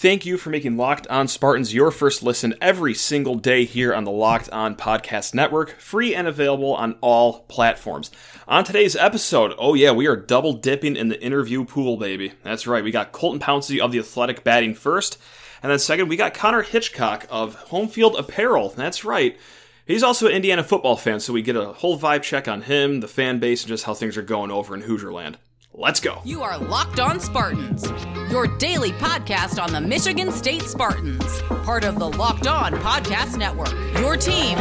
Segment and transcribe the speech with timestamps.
[0.00, 4.04] Thank you for making Locked On Spartans your first listen every single day here on
[4.04, 8.12] the Locked On Podcast Network, free and available on all platforms.
[8.46, 12.32] On today's episode, oh yeah, we are double dipping in the interview pool, baby.
[12.44, 15.18] That's right, we got Colton Pouncey of The Athletic batting first,
[15.64, 18.68] and then second, we got Connor Hitchcock of Home Field Apparel.
[18.68, 19.36] That's right.
[19.84, 23.00] He's also an Indiana football fan, so we get a whole vibe check on him,
[23.00, 25.38] the fan base, and just how things are going over in Hoosierland.
[25.80, 26.20] Let's go.
[26.24, 27.86] You are Locked On Spartans,
[28.32, 33.70] your daily podcast on the Michigan State Spartans, part of the Locked On Podcast Network.
[34.00, 34.58] Your team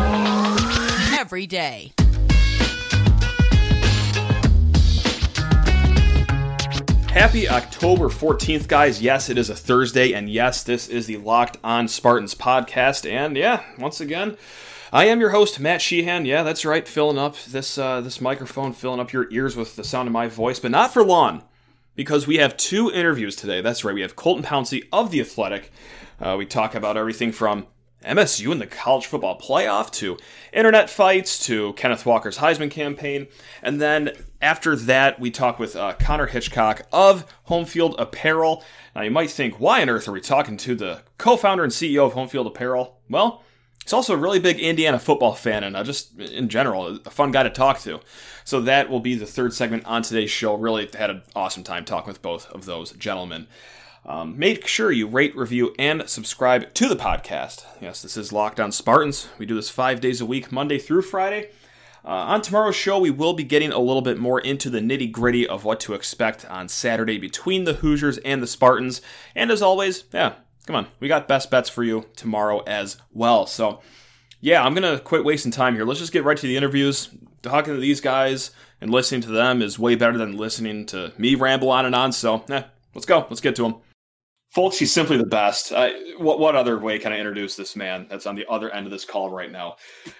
[1.18, 1.92] every day.
[7.10, 9.02] Happy October 14th, guys.
[9.02, 13.12] Yes, it is a Thursday, and yes, this is the Locked On Spartans podcast.
[13.12, 14.38] And yeah, once again,
[14.92, 16.26] I am your host, Matt Sheehan.
[16.26, 19.84] Yeah, that's right, filling up this uh, this microphone, filling up your ears with the
[19.84, 21.44] sound of my voice, but not for long,
[21.96, 23.60] because we have two interviews today.
[23.60, 25.72] That's right, we have Colton Pouncey of the Athletic.
[26.22, 27.68] Uh, we talk about everything from
[28.06, 30.18] MSU and the college football playoff to
[30.54, 33.28] internet fights to Kenneth Walker's Heisman campaign,
[33.62, 34.12] and then
[34.42, 38.64] after that, we talk with uh, Connor Hitchcock of Home Field Apparel.
[38.96, 42.06] Now, you might think, why on earth are we talking to the co-founder and CEO
[42.06, 43.02] of Home Field Apparel?
[43.10, 43.44] Well
[43.88, 47.32] He's also a really big Indiana football fan and uh, just in general, a fun
[47.32, 48.02] guy to talk to.
[48.44, 50.56] So that will be the third segment on today's show.
[50.56, 53.48] Really had an awesome time talking with both of those gentlemen.
[54.06, 57.64] Um, make sure you rate, review, and subscribe to the podcast.
[57.80, 59.30] Yes, this is Locked On Spartans.
[59.38, 61.52] We do this five days a week, Monday through Friday.
[62.04, 65.14] Uh, on tomorrow's show, we will be getting a little bit more into the nitty
[65.14, 69.02] gritty of what to expect on Saturday between the Hoosiers and the Spartans.
[69.34, 70.34] And as always, yeah,
[70.68, 73.48] come on, we got best bets for you tomorrow as well.
[73.48, 73.82] So,
[74.42, 75.86] yeah, I'm gonna quit wasting time here.
[75.86, 77.10] Let's just get right to the interviews.
[77.42, 78.52] Talking to these guys
[78.82, 82.12] and listening to them is way better than listening to me ramble on and on.
[82.12, 82.64] So, eh,
[82.94, 83.26] let's go.
[83.30, 83.76] Let's get to them.
[84.50, 85.72] Folks, he's simply the best.
[85.74, 88.86] I, what what other way can I introduce this man that's on the other end
[88.86, 89.76] of this call right now?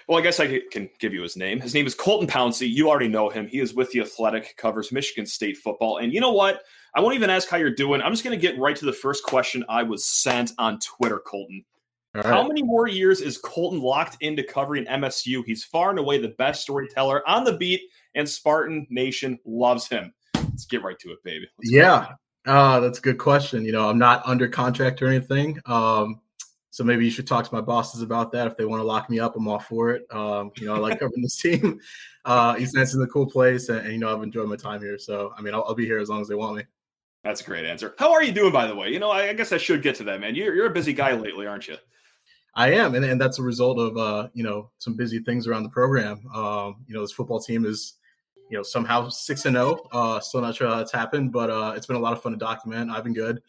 [0.06, 1.60] Well, I guess I can give you his name.
[1.60, 2.68] His name is Colton Pouncey.
[2.70, 3.48] You already know him.
[3.48, 5.98] He is with the Athletic, covers Michigan State football.
[5.98, 6.62] And you know what?
[6.98, 8.02] I won't even ask how you're doing.
[8.02, 11.20] I'm just going to get right to the first question I was sent on Twitter,
[11.20, 11.64] Colton.
[12.12, 12.26] Right.
[12.26, 15.44] How many more years is Colton locked into covering MSU?
[15.46, 17.82] He's far and away the best storyteller on the beat,
[18.16, 20.12] and Spartan Nation loves him.
[20.34, 21.46] Let's get right to it, baby.
[21.58, 22.14] Let's yeah,
[22.48, 23.64] uh, that's a good question.
[23.64, 25.56] You know, I'm not under contract or anything.
[25.66, 26.20] Um,
[26.70, 28.48] so maybe you should talk to my bosses about that.
[28.48, 30.04] If they want to lock me up, I'm all for it.
[30.10, 31.78] Um, you know, I like covering this team.
[32.24, 34.98] Uh, East Lansing's a cool place, and, and, you know, I've enjoyed my time here.
[34.98, 36.64] So, I mean, I'll, I'll be here as long as they want me.
[37.28, 37.94] That's a great answer.
[37.98, 38.88] How are you doing, by the way?
[38.88, 40.34] You know, I, I guess I should get to that, man.
[40.34, 41.76] You're, you're a busy guy lately, aren't you?
[42.54, 45.64] I am, and, and that's a result of uh, you know some busy things around
[45.64, 46.26] the program.
[46.34, 47.98] Um, you know, this football team is
[48.48, 49.86] you know somehow six and zero.
[49.92, 50.16] Oh.
[50.16, 52.32] Uh, still not sure how that's happened, but uh, it's been a lot of fun
[52.32, 52.90] to document.
[52.90, 53.42] I've been good.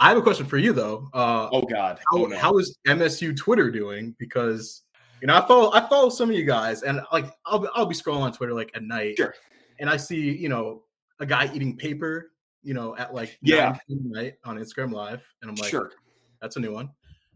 [0.00, 1.08] I have a question for you though.
[1.14, 2.36] Uh, oh God, how, oh, no.
[2.36, 4.16] how is MSU Twitter doing?
[4.18, 4.82] Because
[5.20, 7.94] you know I follow I follow some of you guys, and like I'll I'll be
[7.94, 9.36] scrolling on Twitter like at night, sure.
[9.78, 10.82] and I see you know
[11.20, 12.32] a guy eating paper
[12.62, 15.92] you know, at like yeah night on Instagram Live, and I'm like, sure,
[16.40, 16.90] that's a new one.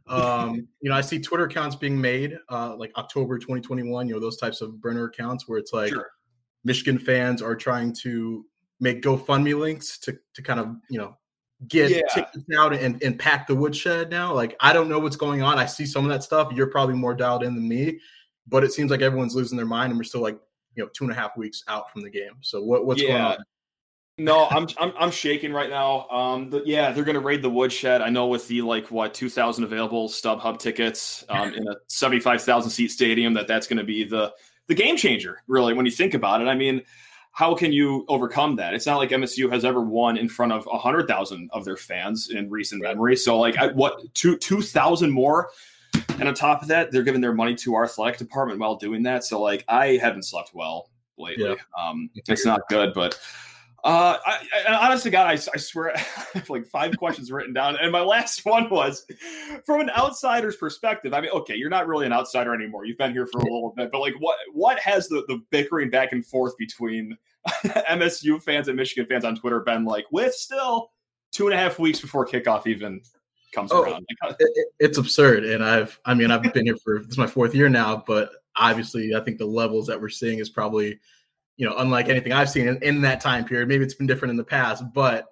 [0.07, 4.09] Um, you know, I see Twitter accounts being made, uh, like October 2021.
[4.09, 6.11] You know, those types of burner accounts where it's like sure.
[6.65, 8.45] Michigan fans are trying to
[8.81, 11.17] make GoFundMe links to to kind of you know
[11.69, 12.01] get yeah.
[12.13, 14.33] tickets out and, and pack the woodshed now.
[14.33, 15.59] Like I don't know what's going on.
[15.59, 16.53] I see some of that stuff.
[16.53, 18.01] You're probably more dialed in than me,
[18.47, 20.39] but it seems like everyone's losing their mind and we're still like,
[20.75, 22.35] you know, two and a half weeks out from the game.
[22.41, 23.09] So what, what's yeah.
[23.09, 23.37] going on?
[24.17, 26.09] No, I'm, I'm I'm shaking right now.
[26.09, 28.01] Um, the, yeah, they're gonna raid the woodshed.
[28.01, 32.93] I know with the like what 2,000 available StubHub tickets um, in a 75,000 seat
[32.93, 34.33] stadium that that's gonna be the
[34.69, 35.43] the game changer.
[35.49, 36.83] Really, when you think about it, I mean,
[37.33, 38.73] how can you overcome that?
[38.73, 42.31] It's not like MSU has ever won in front of hundred thousand of their fans
[42.31, 43.17] in recent memory.
[43.17, 45.51] So like, I, what two two thousand more?
[46.21, 49.03] And on top of that, they're giving their money to our athletic department while doing
[49.03, 49.25] that.
[49.25, 51.47] So like, I haven't slept well lately.
[51.49, 51.55] Yeah.
[51.77, 53.19] Um, it's not good, but.
[53.85, 56.01] Uh, I, I, honest to God, I, I swear, I
[56.33, 59.05] have like five questions written down, and my last one was
[59.67, 61.13] from an outsider's perspective.
[61.13, 62.87] I mean, okay, you're not really an outsider anymore.
[62.87, 65.91] You've been here for a little bit, but like, what what has the the bickering
[65.91, 70.07] back and forth between MSU fans and Michigan fans on Twitter been like?
[70.11, 70.91] With still
[71.31, 73.03] two and a half weeks before kickoff even
[73.55, 74.07] comes oh, around,
[74.41, 75.45] it, it's absurd.
[75.45, 78.31] And I've, I mean, I've been here for this is my fourth year now, but
[78.57, 80.99] obviously, I think the levels that we're seeing is probably
[81.57, 83.69] you know, unlike anything I've seen in, in that time period.
[83.69, 85.27] Maybe it's been different in the past, but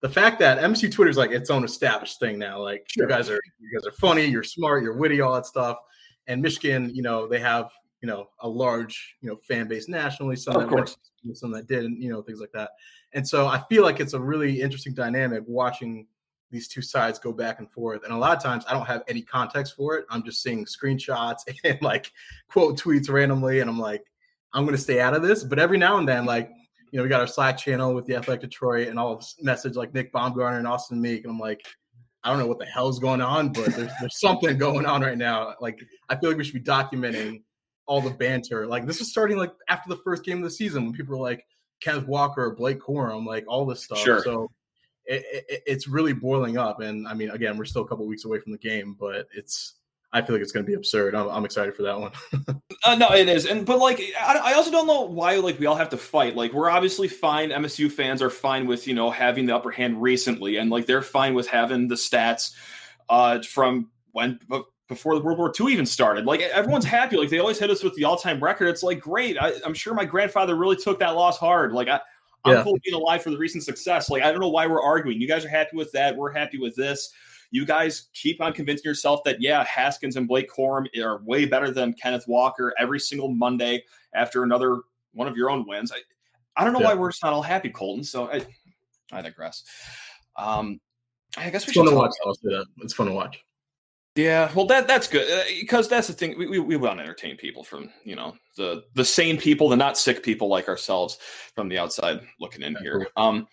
[0.00, 2.60] the fact that MSU Twitter is like its own established thing now.
[2.60, 3.04] Like sure.
[3.04, 5.78] you guys are you guys are funny, you're smart, you're witty, all that stuff.
[6.26, 7.70] And Michigan, you know, they have
[8.00, 10.36] you know a large you know fan base nationally.
[10.36, 10.96] Some of that course.
[11.24, 12.70] Went, some that didn't, you know, things like that.
[13.12, 16.06] And so I feel like it's a really interesting dynamic watching
[16.50, 18.04] these two sides go back and forth.
[18.04, 20.06] And a lot of times I don't have any context for it.
[20.10, 22.12] I'm just seeing screenshots and like
[22.48, 23.60] quote tweets randomly.
[23.60, 24.04] And I'm like,
[24.54, 25.44] I'm going to stay out of this.
[25.44, 26.50] But every now and then, like,
[26.90, 29.92] you know, we got our Slack channel with the Athletic Detroit and all message like
[29.94, 31.24] Nick Baumgartner and Austin Meek.
[31.24, 31.60] And I'm like,
[32.24, 35.18] I don't know what the hell's going on, but there's, there's something going on right
[35.18, 35.54] now.
[35.60, 35.78] Like,
[36.08, 37.42] I feel like we should be documenting
[37.86, 38.66] all the banter.
[38.66, 41.22] Like, this was starting like after the first game of the season when people were
[41.22, 41.44] like,
[41.80, 43.98] Kenneth Walker or Blake Corum, like all this stuff.
[43.98, 44.22] Sure.
[44.22, 44.50] So
[45.04, 46.80] it, it, it's really boiling up.
[46.80, 49.74] And I mean, again, we're still a couple weeks away from the game, but it's
[50.12, 51.14] I feel like it's going to be absurd.
[51.14, 52.12] I'm, I'm excited for that one.
[52.84, 55.66] uh, no, it is, and but like I, I, also don't know why like we
[55.66, 56.34] all have to fight.
[56.34, 57.50] Like we're obviously fine.
[57.50, 61.02] MSU fans are fine with you know having the upper hand recently, and like they're
[61.02, 62.54] fine with having the stats
[63.10, 64.40] uh, from when
[64.88, 66.24] before the World War II even started.
[66.24, 67.16] Like everyone's happy.
[67.16, 68.68] Like they always hit us with the all time record.
[68.68, 69.36] It's like great.
[69.38, 71.72] I, am sure my grandfather really took that loss hard.
[71.72, 72.00] Like I,
[72.44, 72.62] I'm yeah.
[72.62, 74.08] cool being alive for the recent success.
[74.08, 75.20] Like I don't know why we're arguing.
[75.20, 76.16] You guys are happy with that.
[76.16, 77.12] We're happy with this.
[77.50, 81.70] You guys keep on convincing yourself that yeah, Haskins and Blake Corum are way better
[81.70, 83.84] than Kenneth Walker every single Monday
[84.14, 84.80] after another
[85.14, 85.92] one of your own wins.
[85.92, 86.00] I,
[86.56, 86.88] I don't know yeah.
[86.88, 88.04] why we're not all happy, Colton.
[88.04, 88.42] So I,
[89.12, 89.64] I digress.
[90.36, 90.80] Um,
[91.36, 92.12] I guess we it's should fun to watch.
[92.26, 93.42] I'll say that it's fun to watch.
[94.18, 96.36] Yeah, well, that that's good uh, because that's the thing.
[96.36, 99.76] We, we, we want to entertain people from you know the the sane people, the
[99.76, 101.18] not sick people like ourselves
[101.54, 103.06] from the outside looking in here.
[103.16, 103.46] Um,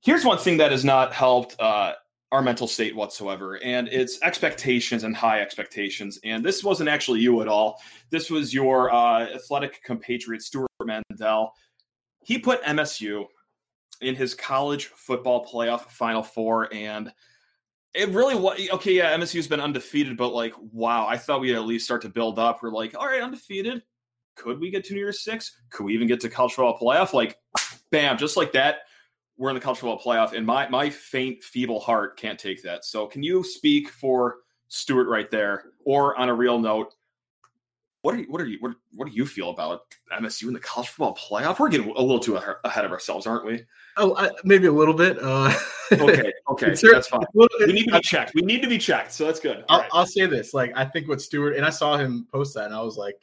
[0.00, 1.92] here's one thing that has not helped uh,
[2.32, 6.18] our mental state whatsoever, and it's expectations and high expectations.
[6.24, 7.80] And this wasn't actually you at all.
[8.10, 11.52] This was your uh, athletic compatriot Stewart Mandel.
[12.24, 13.26] He put MSU
[14.00, 17.12] in his college football playoff Final Four, and
[17.92, 18.94] it really was okay.
[18.94, 22.38] Yeah, MSU's been undefeated, but like, wow, I thought we'd at least start to build
[22.38, 22.62] up.
[22.62, 23.82] We're like, all right, undefeated.
[24.36, 25.54] Could we get to New Year's Six?
[25.68, 27.12] Could we even get to college football playoff?
[27.12, 27.36] Like,
[27.90, 28.78] bam, just like that,
[29.42, 32.84] we're in the college football playoff, and my my faint, feeble heart can't take that.
[32.84, 34.36] So, can you speak for
[34.68, 36.94] Stewart right there, or on a real note?
[38.02, 39.80] What are you, what are you what, what do you feel about
[40.16, 41.58] MSU in the college football playoff?
[41.58, 43.64] We're getting a little too ahead of ourselves, aren't we?
[43.96, 45.18] Oh, I, maybe a little bit.
[45.20, 45.52] Uh,
[45.90, 47.24] okay, okay, that's fine.
[47.34, 48.34] we need to be checked.
[48.36, 49.64] We need to be checked, so that's good.
[49.68, 49.90] I'll, right.
[49.92, 52.74] I'll, say this: like, I think what Stewart and I saw him post that, and
[52.74, 53.16] I was like,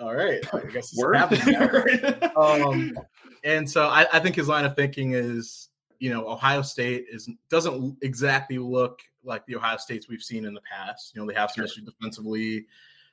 [0.00, 2.98] "All right, I guess it's happening." um,
[3.44, 5.68] and so I, I think his line of thinking is,
[5.98, 10.54] you know, Ohio State is doesn't exactly look like the Ohio States we've seen in
[10.54, 11.12] the past.
[11.14, 12.66] You know, they have some issues defensively.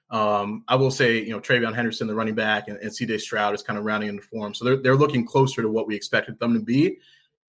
[0.10, 3.56] Um, I will say, you know, TreVeyon Henderson, the running back, and, and CJ Stroud
[3.56, 4.54] is kind of rounding into form.
[4.54, 6.98] So they're, they're looking closer to what we expected them to be.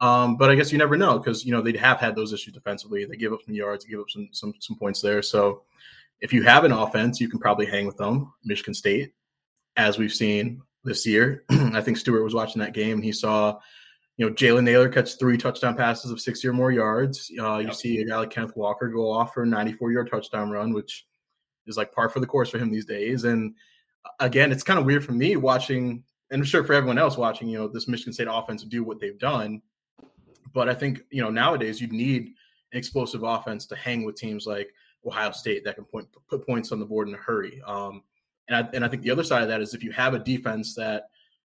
[0.00, 2.54] Um, but I guess you never know because, you know, they have had those issues
[2.54, 3.04] defensively.
[3.04, 5.22] They give up some yards, they give up some, some, some points there.
[5.22, 5.62] So
[6.20, 8.32] if you have an offense, you can probably hang with them.
[8.44, 9.12] Michigan State,
[9.76, 11.44] as we've seen this year.
[11.50, 13.58] I think Stewart was watching that game and he saw,
[14.16, 17.30] you know, Jalen Nailor catch three touchdown passes of 60 or more yards.
[17.40, 20.50] Uh, you see a guy like Kenneth Walker go off for a 94 yard touchdown
[20.50, 21.06] run, which
[21.66, 23.24] is like par for the course for him these days.
[23.24, 23.54] And
[24.04, 27.16] uh, again, it's kind of weird for me watching, and I'm sure for everyone else
[27.16, 29.62] watching, you know, this Michigan State offense do what they've done.
[30.52, 32.32] But I think, you know, nowadays you need
[32.72, 34.72] an explosive offense to hang with teams like
[35.06, 37.62] Ohio State that can point, put points on the board in a hurry.
[37.66, 38.02] Um,
[38.48, 40.18] and I, and I think the other side of that is if you have a
[40.18, 41.08] defense that,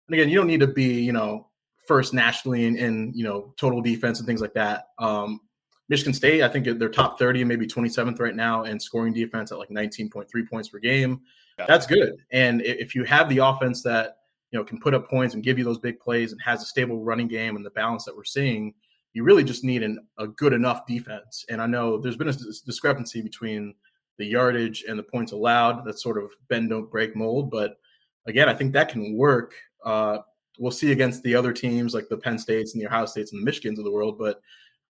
[0.08, 1.48] and again, you don't need to be, you know,
[1.86, 4.88] first nationally in, in you know, total defense and things like that.
[4.98, 5.40] Um,
[5.88, 9.52] Michigan State, I think they're top 30 and maybe 27th right now in scoring defense
[9.52, 11.22] at like 19.3 points per game.
[11.58, 11.64] Yeah.
[11.66, 12.16] That's good.
[12.30, 14.18] And if you have the offense that,
[14.50, 16.66] you know, can put up points and give you those big plays and has a
[16.66, 18.74] stable running game and the balance that we're seeing,
[19.14, 21.44] you really just need an, a good enough defense.
[21.48, 22.34] And I know there's been a
[22.66, 23.74] discrepancy between
[24.18, 25.84] the yardage and the points allowed.
[25.84, 27.50] That's sort of bend don't break mold.
[27.50, 27.78] But
[28.26, 29.54] again, I think that can work.
[29.84, 30.18] Uh,
[30.58, 33.46] we'll see against the other teams like the Penn States and the Ohio States and
[33.46, 34.18] the Michigans of the world.
[34.18, 34.40] But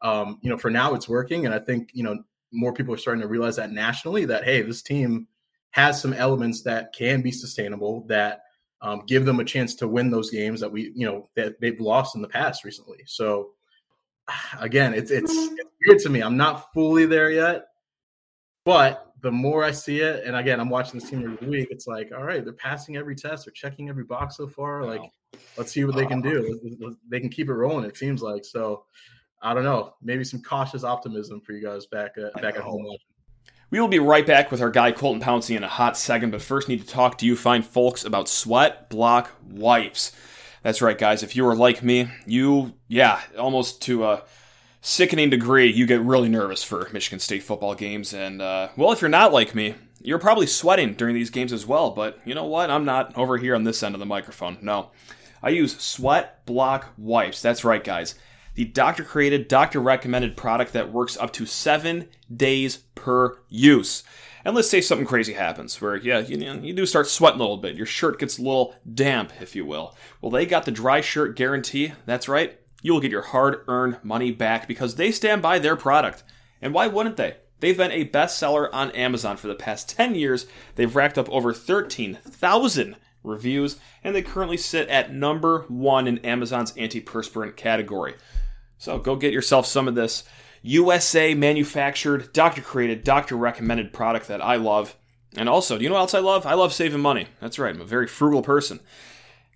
[0.00, 2.99] um, you know, for now it's working, and I think you know more people are
[2.99, 5.28] starting to realize that nationally that hey, this team
[5.70, 8.42] has some elements that can be sustainable that
[8.80, 11.80] um, give them a chance to win those games that we you know that they've
[11.80, 13.02] lost in the past recently.
[13.06, 13.50] So
[14.61, 16.20] again, it's it's, it's weird to me.
[16.20, 17.66] I'm not fully there yet,
[18.64, 21.68] but the more I see it, and again, I'm watching this team every week.
[21.70, 24.84] It's like, all right, they're passing every test, they're checking every box so far.
[24.84, 25.02] Like,
[25.56, 26.94] let's see what they can do.
[27.08, 27.84] They can keep it rolling.
[27.84, 28.84] It seems like so.
[29.40, 32.62] I don't know, maybe some cautious optimism for you guys back uh, at, back at
[32.62, 32.84] home.
[33.70, 36.42] We will be right back with our guy Colton Pouncey in a hot second, but
[36.42, 40.10] first need to talk to you fine folks about Sweat Block Wipes.
[40.64, 41.22] That's right, guys.
[41.22, 44.25] If you are like me, you, yeah, almost to a
[44.80, 48.12] sickening degree, you get really nervous for Michigan State football games.
[48.12, 51.66] And, uh, well, if you're not like me, you're probably sweating during these games as
[51.66, 51.90] well.
[51.90, 52.70] But you know what?
[52.70, 54.58] I'm not over here on this end of the microphone.
[54.62, 54.90] No.
[55.42, 57.42] I use Sweat Block Wipes.
[57.42, 58.14] That's right, guys.
[58.58, 64.02] the doctor created, doctor recommended product that works up to seven days per use.
[64.44, 67.58] And let's say something crazy happens where, yeah, you, you do start sweating a little
[67.58, 67.76] bit.
[67.76, 69.94] Your shirt gets a little damp, if you will.
[70.20, 71.92] Well, they got the dry shirt guarantee.
[72.04, 72.58] That's right.
[72.82, 76.23] You'll get your hard earned money back because they stand by their product.
[76.62, 77.37] And why wouldn't they?
[77.61, 80.47] They've been a bestseller on Amazon for the past 10 years.
[80.76, 86.73] They've racked up over 13,000 reviews, and they currently sit at number one in Amazon's
[86.73, 88.14] antiperspirant category.
[88.78, 90.23] So go get yourself some of this
[90.62, 94.97] USA manufactured, doctor created, doctor recommended product that I love.
[95.37, 96.47] And also, do you know what else I love?
[96.47, 97.26] I love saving money.
[97.40, 98.80] That's right, I'm a very frugal person.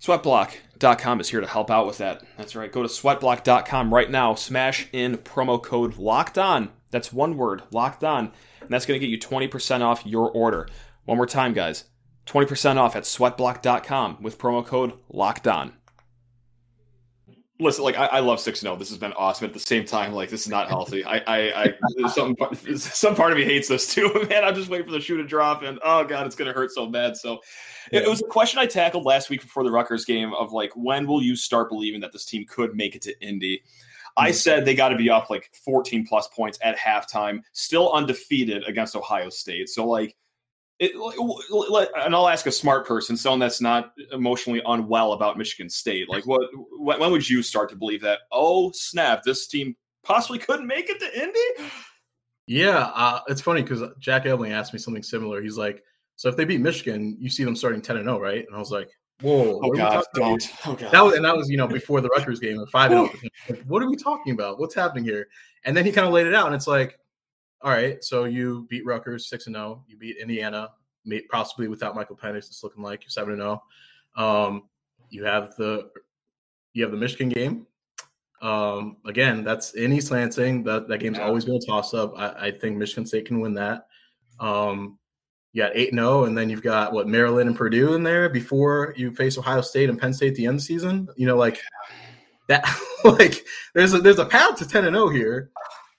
[0.02, 2.24] Sweatblock.com is here to help out with that.
[2.36, 6.70] That's right, go to sweatblock.com right now, smash in promo code LOCKED ON.
[6.90, 8.32] That's one word, locked on.
[8.60, 10.68] And that's going to get you 20% off your order.
[11.04, 11.84] One more time, guys
[12.26, 15.72] 20% off at sweatblock.com with promo code locked on
[17.62, 18.76] listen, like I, I love six zero.
[18.76, 19.46] This has been awesome.
[19.46, 21.04] At the same time, like this is not healthy.
[21.04, 22.36] I, I, I some
[22.76, 24.12] some part of me hates this too.
[24.28, 26.70] Man, I'm just waiting for the shoe to drop, and oh god, it's gonna hurt
[26.72, 27.16] so bad.
[27.16, 27.40] So,
[27.90, 28.00] yeah.
[28.00, 30.72] it, it was a question I tackled last week before the Rutgers game of like,
[30.74, 33.62] when will you start believing that this team could make it to Indy?
[34.16, 34.34] I mm-hmm.
[34.34, 38.94] said they got to be up like 14 plus points at halftime, still undefeated against
[38.94, 39.68] Ohio State.
[39.68, 40.16] So like
[40.82, 46.08] it, and I'll ask a smart person, someone that's not emotionally unwell about Michigan State.
[46.08, 46.42] Like, what?
[46.78, 48.20] When would you start to believe that?
[48.32, 49.22] Oh, snap!
[49.22, 51.70] This team possibly couldn't make it to Indy.
[52.46, 55.40] Yeah, uh, it's funny because Jack Ebling asked me something similar.
[55.40, 55.84] He's like,
[56.16, 58.56] "So if they beat Michigan, you see them starting ten and zero, oh, right?" And
[58.56, 61.56] I was like, "Whoa, oh god, don't!" Oh god, that was and that was you
[61.56, 63.08] know before the Rutgers game five and.
[63.48, 63.54] Oh.
[63.68, 64.58] What are we talking about?
[64.58, 65.28] What's happening here?
[65.64, 66.98] And then he kind of laid it out, and it's like,
[67.62, 69.84] all right, so you beat Rutgers six and zero.
[69.86, 70.70] You beat Indiana,
[71.30, 72.48] possibly without Michael Penix.
[72.48, 73.62] It's looking like you're seven and zero.
[74.16, 74.64] Um,
[75.10, 75.90] you have the
[76.72, 77.66] you have the Michigan game.
[78.40, 80.64] Um, again, that's in East Lansing.
[80.64, 81.24] That that game's yeah.
[81.24, 82.14] always been a toss up.
[82.16, 83.86] I, I, think Michigan State can win that.
[84.40, 84.98] Um,
[85.52, 88.28] you got eight and zero, and then you've got what Maryland and Purdue in there
[88.28, 91.08] before you face Ohio State and Penn State at the end of the season.
[91.16, 91.60] You know, like
[92.48, 92.64] that.
[93.04, 95.50] like there's a there's a path to ten and zero here,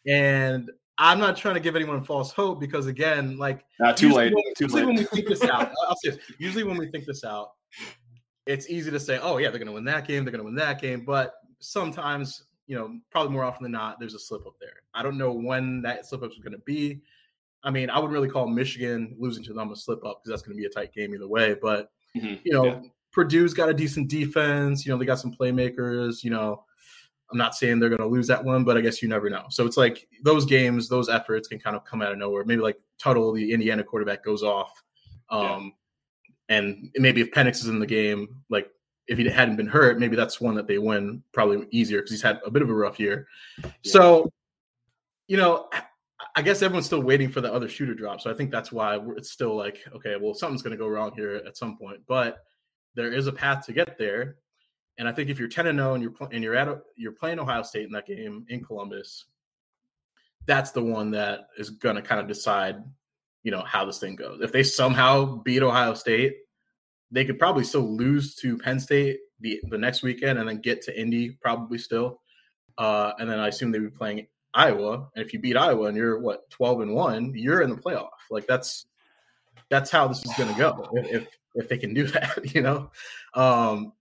[0.05, 4.33] and I'm not trying to give anyone false hope because again, like not too late.
[4.33, 4.85] When, too late.
[4.85, 7.49] when we think this out, I'll say this, usually when we think this out,
[8.45, 10.23] it's easy to say, "Oh yeah, they're going to win that game.
[10.23, 13.99] They're going to win that game." But sometimes, you know, probably more often than not,
[13.99, 14.83] there's a slip up there.
[14.93, 17.01] I don't know when that slip up is going to be.
[17.63, 20.41] I mean, I wouldn't really call Michigan losing to them a slip up because that's
[20.41, 21.55] going to be a tight game either way.
[21.59, 22.35] But mm-hmm.
[22.43, 22.79] you know, yeah.
[23.11, 24.85] Purdue's got a decent defense.
[24.85, 26.23] You know, they got some playmakers.
[26.23, 26.65] You know,
[27.33, 29.45] I'm not saying they're going to lose that one, but I guess you never know.
[29.49, 32.45] So it's like those games, those efforts can kind of come out of nowhere.
[32.45, 34.71] Maybe like Tuttle, the Indiana quarterback, goes off.
[35.29, 35.73] Um,
[36.49, 36.57] yeah.
[36.57, 38.69] And maybe if Penix is in the game, like
[39.07, 42.21] if he hadn't been hurt, maybe that's one that they win probably easier because he's
[42.21, 43.27] had a bit of a rough year.
[43.63, 43.71] Yeah.
[43.83, 44.31] So,
[45.27, 45.69] you know,
[46.35, 48.21] I guess everyone's still waiting for the other shooter drop.
[48.21, 51.13] So I think that's why it's still like, okay, well, something's going to go wrong
[51.15, 52.01] here at some point.
[52.07, 52.43] But
[52.95, 54.37] there is a path to get there.
[54.97, 57.39] And I think if you're 10 and 0 and you're and you're at you're playing
[57.39, 59.25] Ohio State in that game in Columbus,
[60.45, 62.77] that's the one that is going to kind of decide,
[63.43, 64.41] you know, how this thing goes.
[64.41, 66.35] If they somehow beat Ohio State,
[67.11, 70.81] they could probably still lose to Penn State the the next weekend and then get
[70.83, 72.21] to Indy probably still.
[72.77, 75.09] Uh, and then I assume they'd be playing Iowa.
[75.15, 78.09] And if you beat Iowa and you're what 12 and 1, you're in the playoff.
[78.29, 78.85] Like that's
[79.69, 82.91] that's how this is going to go if if they can do that, you know.
[83.33, 83.93] Um,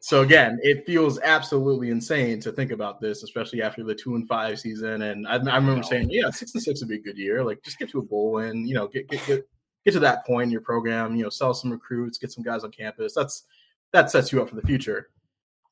[0.00, 4.28] so again, it feels absolutely insane to think about this, especially after the two and
[4.28, 5.02] five season.
[5.02, 7.42] And I, I remember saying, yeah, six and six would be a good year.
[7.44, 9.48] Like just get to a bowl win, you know, get get get
[9.84, 11.16] get to that point in your program.
[11.16, 13.12] You know, sell some recruits, get some guys on campus.
[13.14, 13.44] That's
[13.92, 15.10] that sets you up for the future.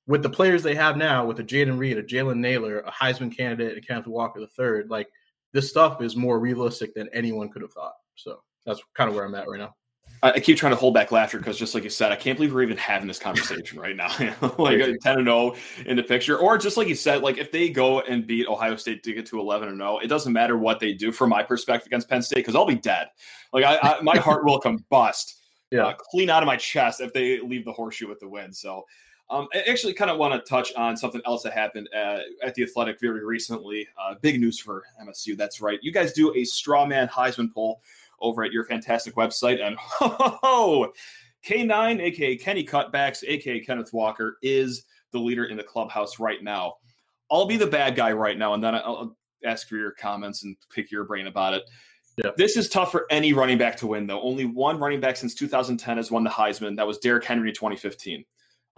[0.08, 3.36] With the players they have now, with a Jayden Reed, a Jalen Nailor, a Heisman
[3.36, 5.08] candidate, and Kenneth Walker the third, like
[5.52, 7.94] this stuff is more realistic than anyone could have thought.
[8.16, 9.74] So that's kind of where I'm at right now.
[10.22, 12.54] I keep trying to hold back laughter because, just like you said, I can't believe
[12.54, 14.08] we're even having this conversation right now.
[14.58, 17.52] like ten and zero oh in the picture, or just like you said, like if
[17.52, 20.32] they go and beat Ohio State to get to eleven and zero, oh, it doesn't
[20.32, 23.08] matter what they do from my perspective against Penn State because I'll be dead.
[23.52, 25.34] Like I, I my heart will combust,
[25.70, 28.52] yeah, uh, clean out of my chest if they leave the horseshoe with the win.
[28.52, 28.84] So.
[29.28, 32.54] Um, I actually kind of want to touch on something else that happened uh, at
[32.54, 33.88] the Athletic very recently.
[34.00, 35.36] Uh, big news for MSU.
[35.36, 35.80] That's right.
[35.82, 37.80] You guys do a straw man Heisman poll
[38.20, 39.60] over at your fantastic website.
[39.60, 40.92] And ho, ho, ho,
[41.46, 46.74] K9, aka Kenny Cutbacks, aka Kenneth Walker, is the leader in the clubhouse right now.
[47.30, 50.56] I'll be the bad guy right now, and then I'll ask for your comments and
[50.70, 51.62] pick your brain about it.
[52.22, 52.30] Yeah.
[52.36, 54.22] This is tough for any running back to win, though.
[54.22, 56.76] Only one running back since 2010 has won the Heisman.
[56.76, 58.24] That was Derrick Henry in 2015.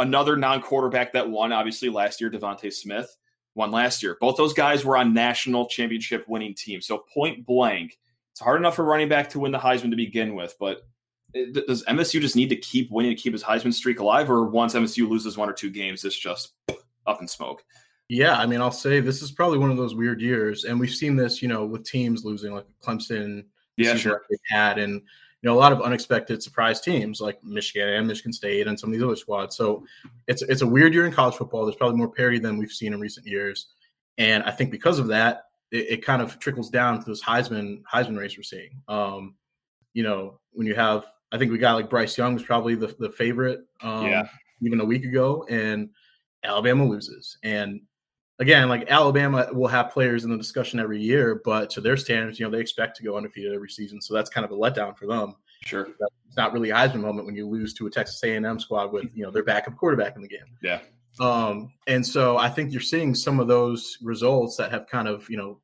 [0.00, 3.16] Another non quarterback that won, obviously, last year, DeVonta Smith.
[3.54, 4.16] won last year.
[4.21, 6.87] Both those guys were on national championship winning teams.
[6.87, 7.99] So point blank,
[8.38, 10.87] it's hard enough for running back to win the Heisman to begin with, but
[11.66, 14.75] does MSU just need to keep winning to keep his Heisman streak alive, or once
[14.75, 16.52] MSU loses one or two games, it's just
[17.09, 17.64] up in smoke?
[18.09, 20.95] Yeah, I mean, I'll say this is probably one of those weird years, and we've
[20.95, 23.45] seen this, you know, with teams losing like Clemson,
[23.76, 28.07] yeah, sure, had, and you know, a lot of unexpected surprise teams like Michigan and
[28.07, 29.57] Michigan State and some of these other squads.
[29.57, 29.85] So
[30.28, 31.66] it's it's a weird year in college football.
[31.66, 33.66] There's probably more parity than we've seen in recent years,
[34.16, 37.82] and I think because of that, it, it kind of trickles down to this Heisman
[37.92, 38.82] Heisman race we're seeing.
[38.88, 39.34] Um,
[39.94, 42.94] you know, when you have, I think we got like Bryce Young was probably the
[42.98, 44.28] the favorite, um, yeah,
[44.62, 45.90] even a week ago, and
[46.44, 47.80] Alabama loses, and
[48.38, 52.38] again, like Alabama will have players in the discussion every year, but to their standards,
[52.38, 54.00] you know, they expect to go undefeated every season.
[54.00, 55.34] So that's kind of a letdown for them.
[55.62, 55.88] Sure.
[56.26, 59.10] It's not really a Heisman moment when you lose to a Texas A&M squad with,
[59.14, 60.56] you know, their backup quarterback in the game.
[60.62, 60.80] Yeah.
[61.20, 65.28] Um, and so I think you're seeing some of those results that have kind of,
[65.28, 65.60] you know,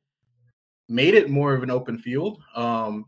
[0.89, 2.41] made it more of an open field.
[2.55, 3.05] Um,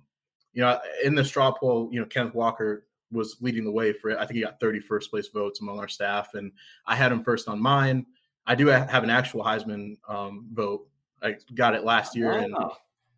[0.54, 4.10] you know, in the straw poll, you know, Kenneth Walker was leading the way for
[4.10, 4.18] it.
[4.18, 6.52] I think he got 31st place votes among our staff, and
[6.86, 8.06] I had him first on mine.
[8.46, 10.88] I do have an actual Heisman um, vote.
[11.22, 12.40] I got it last year, wow.
[12.40, 12.56] and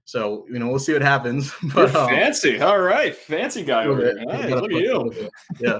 [0.05, 1.53] so you know we'll see what happens.
[1.73, 4.19] But um, fancy, all right, fancy guy over here.
[4.29, 5.29] Hey, look at you.
[5.59, 5.79] Yeah.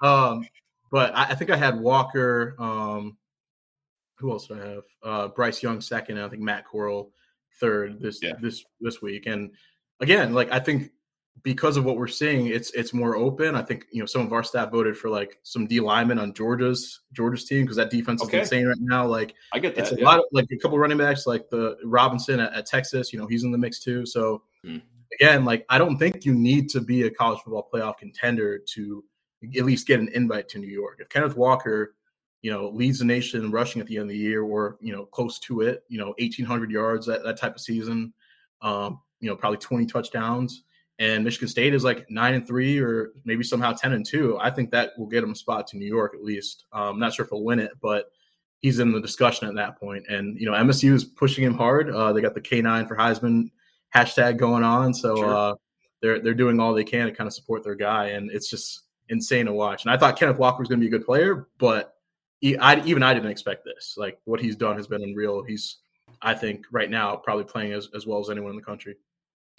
[0.00, 0.46] um,
[0.90, 2.54] but I, I, think I had Walker.
[2.58, 3.16] Um,
[4.18, 4.82] who else did I have?
[5.02, 6.16] Uh, Bryce Young second.
[6.16, 7.10] and I think Matt Corral
[7.60, 8.34] third this yeah.
[8.40, 9.26] this this week.
[9.26, 9.50] And
[10.00, 10.90] again, like I think
[11.42, 13.54] because of what we're seeing, it's it's more open.
[13.54, 16.32] I think you know some of our staff voted for like some D linemen on
[16.32, 18.38] Georgia's Georgia's team because that defense okay.
[18.38, 19.06] is insane right now.
[19.06, 19.82] Like I get that.
[19.82, 20.04] It's a yeah.
[20.04, 23.12] lot of like a couple running backs like the Robinson at, at Texas.
[23.12, 24.06] You know he's in the mix too.
[24.06, 24.78] So hmm.
[25.20, 29.04] again, like I don't think you need to be a college football playoff contender to
[29.56, 30.98] at least get an invite to New York.
[31.00, 31.94] If Kenneth Walker,
[32.42, 34.92] you know, leads the nation in rushing at the end of the year or you
[34.92, 38.12] know close to it, you know, eighteen hundred yards that that type of season,
[38.62, 40.64] um, you know, probably twenty touchdowns
[40.98, 44.50] and Michigan State is like nine and three or maybe somehow ten and two, I
[44.50, 46.66] think that will get him a spot to New York at least.
[46.72, 48.10] Um, I'm not sure if he'll win it, but
[48.60, 50.04] he's in the discussion at that point.
[50.08, 51.90] And you know, MSU is pushing him hard.
[51.90, 53.50] Uh, they got the K9 for Heisman
[53.94, 55.34] hashtag going on, so sure.
[55.34, 55.54] uh,
[56.00, 58.83] they're they're doing all they can to kind of support their guy, and it's just
[59.08, 59.84] insane to watch.
[59.84, 61.96] And I thought Kenneth Walker was going to be a good player, but
[62.40, 63.94] he, I, even I didn't expect this.
[63.96, 65.42] Like what he's done has been unreal.
[65.42, 65.78] He's
[66.22, 68.96] I think right now probably playing as, as well as anyone in the country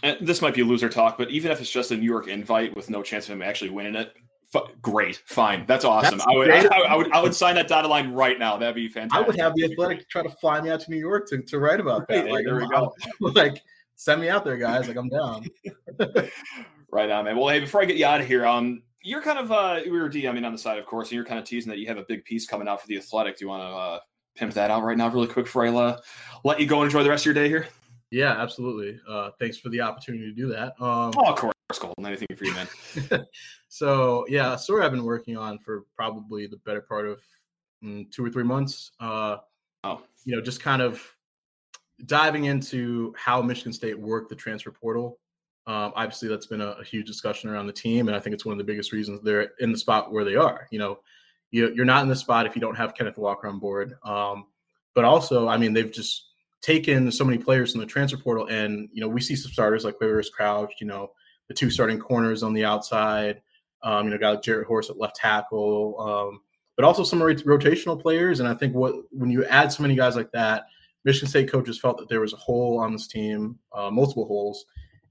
[0.02, 2.76] and this might be loser talk, but even if it's just a New York invite
[2.76, 4.14] with no chance of him actually winning it,
[4.54, 6.18] f- great, fine, that's awesome.
[6.18, 8.56] That's I, would, I, I, would, I would sign that dotted line right now.
[8.56, 9.24] That'd be fantastic.
[9.24, 11.58] I would have the Athletic try to fly me out to New York to, to
[11.58, 12.28] write about that.
[12.28, 12.94] like, there we go.
[13.20, 13.62] Like,
[13.96, 14.86] send me out there, guys.
[14.86, 15.46] Like, I'm down.
[16.90, 17.36] right on, man.
[17.36, 19.92] Well, hey, before I get you out of here, um, you're kind of uh, we
[19.92, 21.96] were DMing on the side, of course, and you're kind of teasing that you have
[21.96, 23.38] a big piece coming out for the Athletic.
[23.38, 24.00] Do you want to uh,
[24.34, 26.00] pimp that out right now, really quick, before I uh,
[26.42, 27.68] let you go and enjoy the rest of your day here?
[28.10, 29.00] Yeah, absolutely.
[29.08, 30.74] Uh, thanks for the opportunity to do that.
[30.80, 32.04] Um, oh, of course, Colton.
[32.04, 33.26] Anything for you, man.
[33.68, 37.20] so, yeah, a story I've been working on for probably the better part of
[37.84, 38.90] mm, two or three months.
[38.98, 39.36] Uh,
[39.84, 41.00] oh, you know, just kind of
[42.06, 45.20] diving into how Michigan State worked the transfer portal.
[45.66, 48.44] Um, obviously, that's been a, a, huge discussion around the team, and I think it's
[48.44, 50.68] one of the biggest reasons they're in the spot where they are.
[50.70, 51.00] You know,
[51.50, 53.94] you, are not in the spot if you don't have Kenneth Walker on board.
[54.04, 54.46] Um,
[54.94, 56.28] but also, I mean, they've just
[56.62, 59.84] taken so many players in the transfer portal, and you know we see some starters
[59.84, 61.10] like Quavaris Crouch, you know
[61.48, 63.40] the two starting corners on the outside,
[63.82, 66.40] um, you know, got Jarrett Horst at left tackle, um,
[66.76, 68.40] but also some rotational players.
[68.40, 70.66] And I think what when you add so many guys like that,
[71.04, 74.64] Michigan State coaches felt that there was a hole on this team, uh, multiple holes,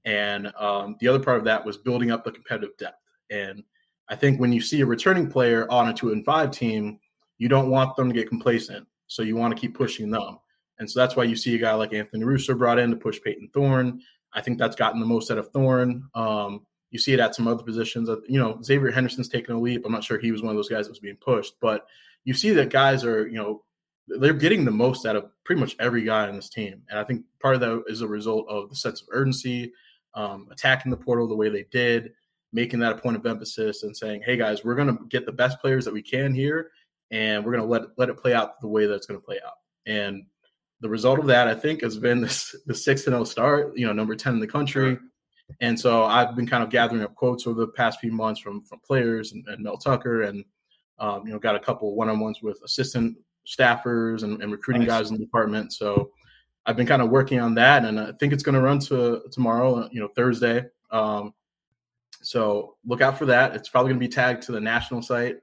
[0.06, 3.02] and um, the other part of that was building up the competitive depth.
[3.30, 3.62] And
[4.08, 6.98] I think when you see a returning player on a two and five team,
[7.38, 10.38] you don't want them to get complacent, so you want to keep pushing them.
[10.78, 13.20] And so that's why you see a guy like Anthony Russo brought in to push
[13.20, 14.00] Payton Thorne.
[14.32, 16.08] I think that's gotten the most out of Thorne.
[16.14, 18.08] Um, you see it at some other positions.
[18.28, 19.84] You know, Xavier Henderson's taken a leap.
[19.84, 21.86] I'm not sure he was one of those guys that was being pushed, but
[22.24, 23.64] you see that guys are, you know,
[24.08, 26.82] they're getting the most out of pretty much every guy on this team.
[26.88, 29.72] And I think part of that is a result of the sense of urgency,
[30.16, 32.12] um, attacking the portal the way they did,
[32.52, 35.32] making that a point of emphasis and saying, hey guys, we're going to get the
[35.32, 36.70] best players that we can here,
[37.10, 39.24] and we're going to let let it play out the way that it's going to
[39.24, 39.54] play out.
[39.86, 40.24] And
[40.80, 43.76] the result of that, I think, has been this the six and zero oh start.
[43.76, 44.98] You know, number ten in the country.
[45.60, 48.64] And so I've been kind of gathering up quotes over the past few months from
[48.64, 50.44] from players and, and Mel Tucker, and
[50.98, 54.82] um, you know, got a couple one on ones with assistant staffers and, and recruiting
[54.82, 54.88] nice.
[54.88, 55.72] guys in the department.
[55.72, 56.10] So
[56.66, 59.22] I've been kind of working on that, and I think it's going to run to
[59.30, 60.66] tomorrow, you know, Thursday.
[60.90, 61.32] Um,
[62.22, 63.54] so look out for that.
[63.54, 65.36] It's probably going to be tagged to the national site.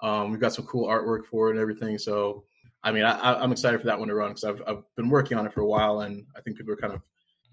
[0.00, 1.98] Um, we've got some cool artwork for it and everything.
[1.98, 2.44] So
[2.82, 5.36] I mean, I, am excited for that one to run because I've, I've been working
[5.36, 7.02] on it for a while, and I think people are kind of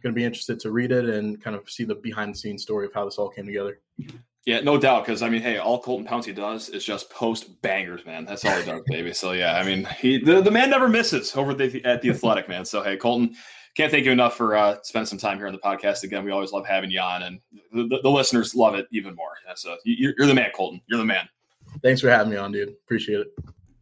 [0.02, 2.62] going to be interested to read it and kind of see the behind the scenes
[2.62, 3.80] story of how this all came together.
[4.48, 5.06] Yeah, no doubt.
[5.06, 8.24] Because I mean, hey, all Colton Pouncey does is just post bangers, man.
[8.24, 9.14] That's all he does, baby.
[9.14, 12.48] So yeah, I mean, he the, the man never misses over the, at the Athletic,
[12.48, 12.64] man.
[12.64, 13.36] So hey, Colton,
[13.76, 16.04] can't thank you enough for uh, spending some time here on the podcast.
[16.04, 17.40] Again, we always love having you on, and
[17.74, 19.32] the, the listeners love it even more.
[19.56, 20.80] So you're, you're the man, Colton.
[20.88, 21.28] You're the man.
[21.84, 22.70] Thanks for having me on, dude.
[22.70, 23.28] Appreciate it.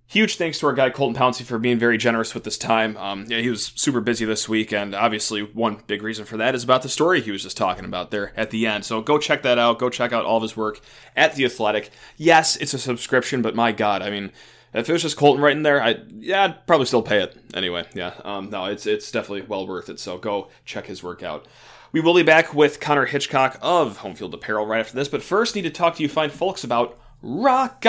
[0.08, 2.96] Huge thanks to our guy Colton Pouncey for being very generous with this time.
[2.98, 6.54] Um, yeah, he was super busy this week, and obviously one big reason for that
[6.54, 8.86] is about the story he was just talking about there at the end.
[8.86, 9.80] So go check that out.
[9.80, 10.80] Go check out all of his work
[11.16, 11.90] at the Athletic.
[12.18, 14.32] Yes, it's a subscription, but my God, I mean,
[14.76, 17.36] if it was just Colton right in there, I yeah, I'd probably still pay it
[17.56, 17.86] anyway.
[17.94, 20.00] Yeah, um, no, it's it's definitely well worth it.
[20.00, 21.48] So go check his work out.
[21.94, 25.56] We will be back with Connor Hitchcock of Homefield Apparel right after this, but first
[25.56, 27.82] need to talk to you fine folks about Rock.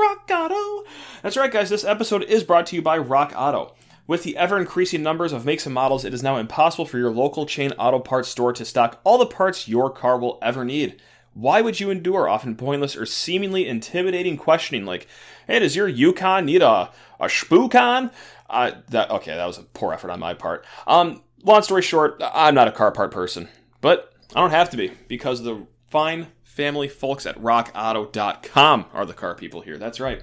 [0.00, 0.88] Rock Auto.
[1.22, 1.68] That's right, guys.
[1.68, 3.74] This episode is brought to you by Rock Auto.
[4.06, 7.10] With the ever increasing numbers of makes and models, it is now impossible for your
[7.10, 11.02] local chain auto parts store to stock all the parts your car will ever need.
[11.34, 15.06] Why would you endure often pointless or seemingly intimidating questioning like,
[15.46, 18.10] hey, does your Yukon need a, a spook on?
[18.48, 20.64] Uh, that, okay, that was a poor effort on my part.
[20.86, 23.50] Um, long story short, I'm not a car part person,
[23.82, 26.28] but I don't have to be because the fine
[26.60, 29.78] family folks at rockauto.com are the car people here.
[29.78, 30.22] That's right.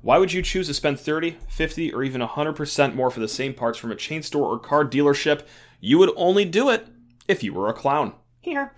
[0.00, 3.52] Why would you choose to spend 30, 50, or even 100% more for the same
[3.52, 5.42] parts from a chain store or car dealership?
[5.80, 6.88] You would only do it
[7.28, 8.14] if you were a clown.
[8.40, 8.72] Here.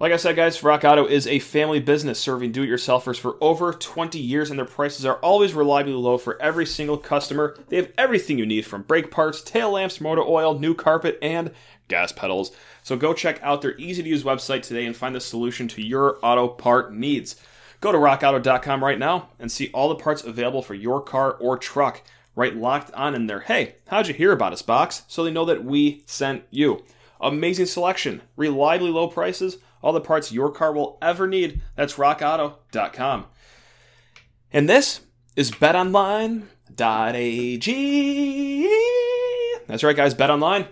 [0.00, 3.36] Like I said, guys, Rock Auto is a family business serving do it yourselfers for
[3.38, 7.54] over 20 years, and their prices are always reliably low for every single customer.
[7.68, 11.50] They have everything you need from brake parts, tail lamps, motor oil, new carpet, and
[11.88, 12.50] gas pedals.
[12.82, 15.82] So go check out their easy to use website today and find the solution to
[15.82, 17.36] your auto part needs.
[17.82, 21.58] Go to rockauto.com right now and see all the parts available for your car or
[21.58, 22.00] truck.
[22.34, 23.40] Right locked on in there.
[23.40, 25.02] Hey, how'd you hear about us box?
[25.08, 26.84] So they know that we sent you.
[27.20, 31.60] Amazing selection, reliably low prices, all the parts your car will ever need.
[31.76, 33.26] That's rockauto.com.
[34.52, 35.00] And this
[35.36, 36.46] is betonline.ag.
[39.66, 40.66] That's right, guys, betonline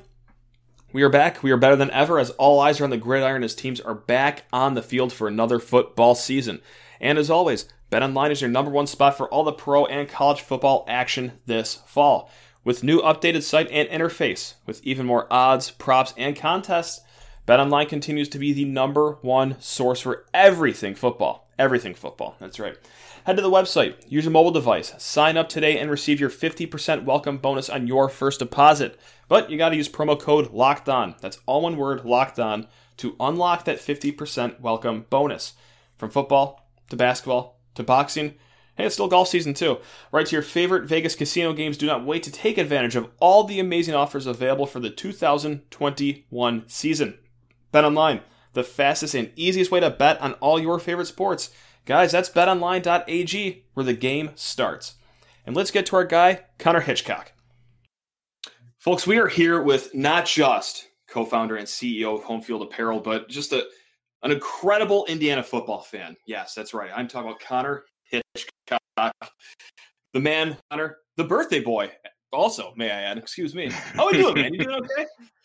[0.90, 1.42] we are back.
[1.42, 3.94] We are better than ever as all eyes are on the gridiron as teams are
[3.94, 6.60] back on the field for another football season.
[6.98, 10.40] And as always, BetOnline is your number one spot for all the pro and college
[10.40, 12.30] football action this fall.
[12.64, 17.02] With new updated site and interface, with even more odds, props, and contests,
[17.48, 21.48] BetOnline continues to be the number one source for everything football.
[21.58, 22.36] Everything football.
[22.38, 22.76] That's right.
[23.24, 27.04] Head to the website, use your mobile device, sign up today, and receive your 50%
[27.04, 29.00] welcome bonus on your first deposit.
[29.28, 31.14] But you got to use promo code LOCKED ON.
[31.22, 32.66] That's all one word, LOCKED ON,
[32.98, 35.54] to unlock that 50% welcome bonus.
[35.96, 38.34] From football to basketball to boxing,
[38.76, 39.78] Hey, it's still golf season too.
[40.12, 41.78] Right to your favorite Vegas casino games.
[41.78, 46.64] Do not wait to take advantage of all the amazing offers available for the 2021
[46.68, 47.18] season.
[47.72, 48.20] Bet online,
[48.52, 51.50] the fastest and easiest way to bet on all your favorite sports.
[51.84, 54.94] Guys, that's betonline.ag where the game starts.
[55.46, 57.32] And let's get to our guy, Connor Hitchcock.
[58.78, 63.28] Folks, we are here with not just co founder and CEO of Homefield Apparel, but
[63.28, 63.66] just a,
[64.22, 66.16] an incredible Indiana football fan.
[66.26, 66.90] Yes, that's right.
[66.94, 69.12] I'm talking about Connor Hitchcock,
[70.12, 71.90] the man, Connor, the birthday boy.
[72.32, 73.70] Also, may I add, excuse me.
[73.70, 74.54] How are you doing, man?
[74.54, 75.06] You doing okay?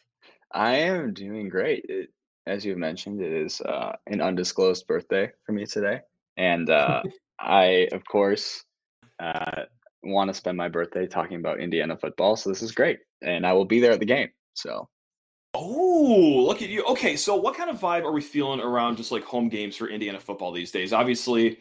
[0.54, 1.86] I am doing great.
[1.90, 2.10] It,
[2.46, 6.02] as you mentioned, it is uh, an undisclosed birthday for me today.
[6.38, 7.04] And uh,
[7.40, 8.64] I, of course,
[9.20, 9.64] uh,
[10.04, 12.36] want to spend my birthday talking about Indiana football.
[12.36, 14.30] So this is great, and I will be there at the game.
[14.54, 14.90] So.
[15.56, 16.84] Oh, look at you.
[16.86, 19.88] Okay, so what kind of vibe are we feeling around just like home games for
[19.88, 20.92] Indiana football these days?
[20.94, 21.60] Obviously,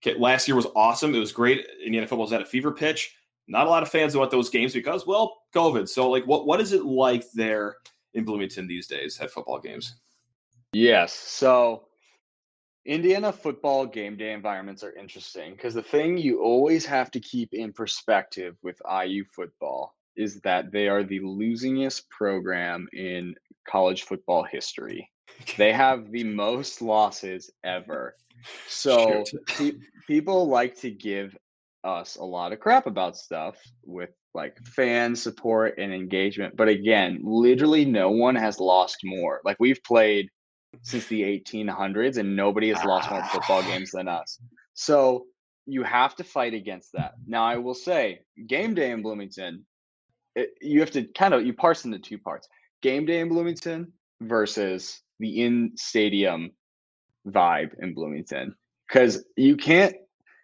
[0.00, 1.14] okay, last year was awesome.
[1.16, 1.66] It was great.
[1.84, 3.16] Indiana football was at a fever pitch.
[3.48, 5.88] Not a lot of fans about those games because, well, COVID.
[5.88, 7.76] So, like, what what is it like there
[8.14, 9.96] in Bloomington these days at football games?
[10.72, 11.12] Yes.
[11.12, 11.84] So
[12.86, 17.54] Indiana football game day environments are interesting because the thing you always have to keep
[17.54, 23.34] in perspective with IU football is that they are the losingest program in
[23.66, 25.10] college football history.
[25.56, 28.16] They have the most losses ever.
[28.68, 29.72] So pe-
[30.06, 31.36] people like to give
[31.84, 36.56] us a lot of crap about stuff with like fan support and engagement.
[36.56, 39.40] But again, literally no one has lost more.
[39.44, 40.28] Like we've played
[40.82, 43.68] since the 1800s, and nobody has lost more football ah.
[43.68, 44.40] games than us.
[44.74, 45.26] So
[45.66, 47.12] you have to fight against that.
[47.26, 49.64] Now, I will say, game day in Bloomington,
[50.34, 52.48] it, you have to kind of you parse into two parts:
[52.82, 56.50] game day in Bloomington versus the in stadium
[57.26, 58.54] vibe in Bloomington,
[58.88, 59.94] because you can't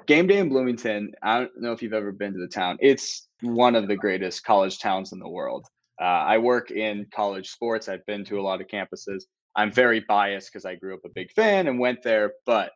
[0.07, 1.13] game day in Bloomington.
[1.23, 2.79] I don't know if you've ever been to the town.
[2.81, 5.67] It's one of the greatest college towns in the world.
[6.01, 7.89] Uh, I work in college sports.
[7.89, 9.25] I've been to a lot of campuses.
[9.57, 12.73] I'm very biased because I grew up a big fan and went there, but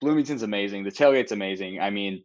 [0.00, 0.84] Bloomington's amazing.
[0.84, 1.80] The tailgate's amazing.
[1.80, 2.22] I mean,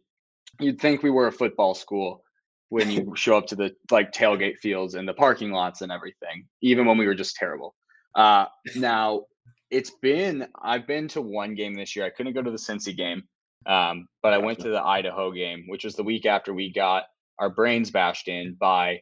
[0.60, 2.22] you'd think we were a football school
[2.68, 6.46] when you show up to the like tailgate fields and the parking lots and everything,
[6.62, 7.74] even when we were just terrible.
[8.14, 9.22] Uh, now
[9.70, 12.04] it's been I've been to one game this year.
[12.04, 13.24] I couldn't go to the Cincy game,
[13.66, 17.04] um, but I went to the Idaho game, which was the week after we got
[17.38, 19.00] our brains bashed in by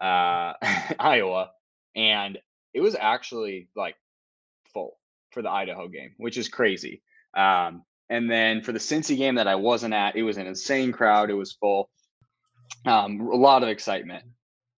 [0.00, 0.54] uh,
[0.98, 1.50] Iowa,
[1.96, 2.38] and
[2.74, 3.96] it was actually like
[4.72, 4.98] full
[5.30, 7.02] for the Idaho game, which is crazy.
[7.36, 10.92] Um, and then for the Cincy game that I wasn't at, it was an insane
[10.92, 11.30] crowd.
[11.30, 11.88] It was full.
[12.84, 14.24] Um, a lot of excitement.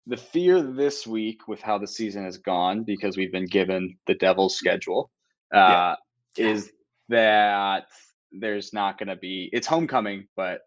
[0.07, 4.15] The fear this week with how the season has gone, because we've been given the
[4.15, 5.11] Devils schedule,
[5.55, 5.95] uh,
[6.37, 6.47] yeah.
[6.47, 6.73] is
[7.09, 7.87] that
[8.33, 10.61] there's not going to be, it's homecoming, but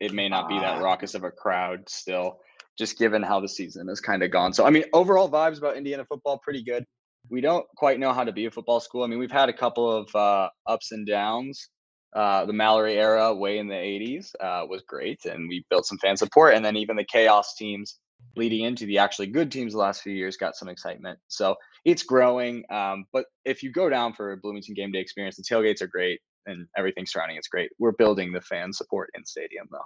[0.00, 0.80] it may not be that ah.
[0.80, 2.40] raucous of a crowd still,
[2.78, 4.52] just given how the season has kind of gone.
[4.52, 6.84] So, I mean, overall vibes about Indiana football, pretty good.
[7.30, 9.02] We don't quite know how to be a football school.
[9.02, 11.68] I mean, we've had a couple of uh, ups and downs
[12.14, 15.98] uh, the Mallory era, way in the 80s, uh, was great, and we built some
[15.98, 16.54] fan support.
[16.54, 17.98] And then even the chaos teams
[18.36, 21.18] leading into the actually good teams the last few years got some excitement.
[21.28, 22.64] So it's growing.
[22.70, 25.88] Um, but if you go down for a Bloomington game day experience, the tailgates are
[25.88, 27.70] great and everything surrounding it's great.
[27.78, 29.78] We're building the fan support in stadium though.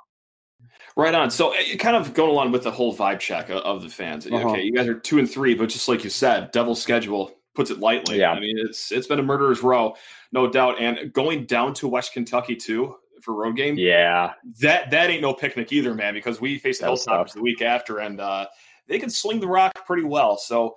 [0.97, 1.31] Right on.
[1.31, 4.27] So, eh, kind of going along with the whole vibe check of the fans.
[4.27, 4.51] Uh-huh.
[4.51, 7.71] Okay, you guys are two and three, but just like you said, double schedule puts
[7.71, 8.21] it lightly.
[8.21, 8.33] Yeah.
[8.33, 9.95] I mean, it's it's been a murderer's row,
[10.33, 10.81] no doubt.
[10.81, 13.77] And going down to West Kentucky too for road game.
[13.77, 14.33] Yeah.
[14.61, 17.99] That that ain't no picnic either, man, because we face the Hilltoppers the week after
[17.99, 18.47] and uh
[18.87, 20.39] they can sling the rock pretty well.
[20.39, 20.77] So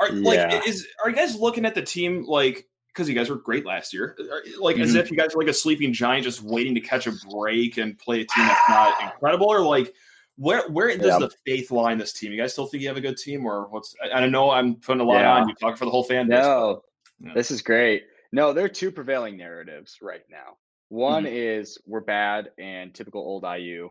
[0.00, 0.48] are yeah.
[0.48, 3.66] like is are you guys looking at the team like because you guys were great
[3.66, 4.16] last year,
[4.58, 4.84] like mm-hmm.
[4.84, 7.76] as if you guys are like a sleeping giant just waiting to catch a break
[7.76, 9.92] and play a team that's not incredible, or like
[10.36, 11.18] where where does yeah.
[11.18, 12.32] the faith lie in this team?
[12.32, 13.94] You guys still think you have a good team, or what's?
[14.02, 15.34] I, I know I'm putting a lot yeah.
[15.34, 16.42] on you, talking for the whole fan base.
[16.42, 16.82] No,
[17.20, 17.34] yeah.
[17.34, 18.04] this is great.
[18.32, 20.56] No, there are two prevailing narratives right now.
[20.88, 21.36] One mm-hmm.
[21.36, 23.90] is we're bad and typical old IU,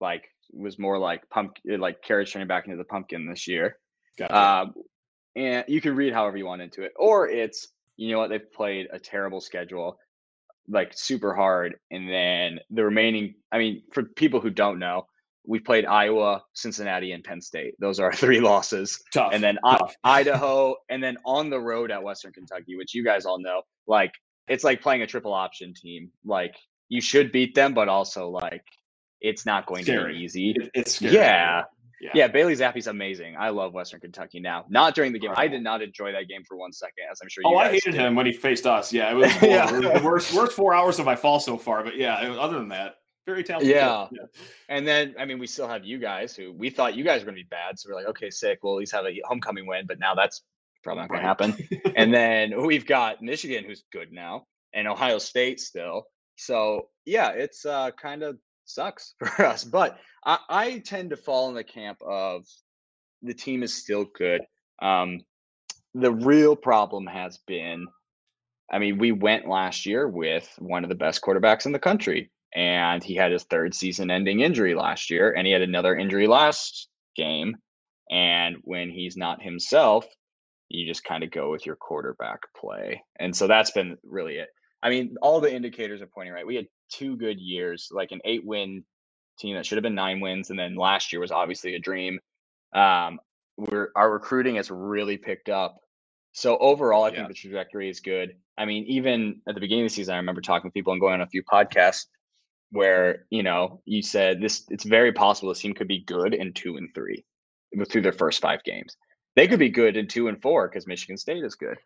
[0.00, 3.76] like was more like pump, like carriage turning back into the pumpkin this year.
[4.18, 4.36] Gotcha.
[4.36, 4.74] Um,
[5.34, 8.52] and you can read however you want into it, or it's you know what they've
[8.52, 9.98] played a terrible schedule,
[10.68, 13.34] like super hard, and then the remaining.
[13.52, 15.06] I mean, for people who don't know,
[15.46, 17.74] we played Iowa, Cincinnati, and Penn State.
[17.78, 19.02] Those are three losses.
[19.12, 19.30] Tough.
[19.32, 19.94] And then Tough.
[20.04, 23.62] Idaho, and then on the road at Western Kentucky, which you guys all know.
[23.86, 24.12] Like
[24.48, 26.10] it's like playing a triple option team.
[26.24, 26.54] Like
[26.88, 28.64] you should beat them, but also like
[29.20, 30.12] it's not going scary.
[30.12, 30.54] to be easy.
[30.56, 31.14] It, it's scary.
[31.14, 31.62] Yeah.
[32.00, 32.10] Yeah.
[32.14, 33.36] yeah, Bailey Zappe's amazing.
[33.38, 34.66] I love Western Kentucky now.
[34.68, 35.32] Not during the game.
[35.34, 37.50] I did not enjoy that game for one second, as I'm sure you.
[37.54, 38.00] Oh, I hated did.
[38.00, 38.92] him when he faced us.
[38.92, 39.68] Yeah, it was, yeah.
[39.68, 41.82] it was the worst worst four hours of my fall so far.
[41.82, 43.70] But yeah, other than that, very talented.
[43.70, 44.08] Yeah.
[44.12, 44.26] yeah.
[44.68, 47.26] And then, I mean, we still have you guys who we thought you guys were
[47.26, 47.78] going to be bad.
[47.78, 48.60] So we're like, okay, sick.
[48.62, 49.86] We'll at least have a homecoming win.
[49.86, 50.42] But now that's
[50.82, 51.38] probably not going right.
[51.38, 51.92] to happen.
[51.96, 56.04] and then we've got Michigan, who's good now, and Ohio State still.
[56.36, 59.64] So yeah, it's uh, kind of sucks for us.
[59.64, 62.44] But I, I tend to fall in the camp of
[63.22, 64.42] the team is still good.
[64.80, 65.20] Um,
[65.94, 67.86] the real problem has been
[68.70, 72.32] I mean, we went last year with one of the best quarterbacks in the country
[72.54, 76.26] and he had his third season ending injury last year and he had another injury
[76.26, 77.56] last game
[78.10, 80.06] and when he's not himself
[80.68, 84.48] you just kind of go with your quarterback play and so that's been really it
[84.82, 88.20] i mean all the indicators are pointing right we had two good years like an
[88.24, 88.84] eight win
[89.38, 92.18] team that should have been nine wins and then last year was obviously a dream.
[92.74, 93.20] Um
[93.56, 95.78] we're our recruiting has really picked up.
[96.32, 97.16] So overall i yeah.
[97.16, 98.36] think the trajectory is good.
[98.58, 101.00] I mean even at the beginning of the season i remember talking to people and
[101.00, 102.06] going on a few podcasts
[102.70, 106.52] where you know you said this it's very possible this team could be good in
[106.52, 107.24] two and three
[107.88, 108.96] through their first five games.
[109.34, 111.76] They could be good in two and four because michigan state is good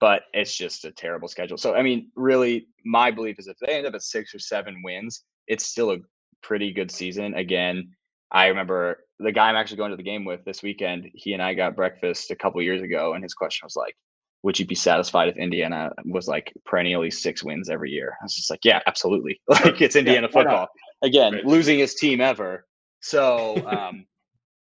[0.00, 3.74] but it's just a terrible schedule so i mean really my belief is if they
[3.74, 5.98] end up at six or seven wins it's still a
[6.42, 7.88] pretty good season again
[8.32, 11.42] i remember the guy i'm actually going to the game with this weekend he and
[11.42, 13.94] i got breakfast a couple years ago and his question was like
[14.42, 18.16] would you be satisfied if Indiana was like perennially six wins every year?
[18.20, 19.40] I was just like, yeah, absolutely.
[19.48, 20.68] Like it's Indiana yeah, football.
[21.02, 21.44] Again, right.
[21.44, 22.66] losing his team ever.
[23.00, 24.06] So um,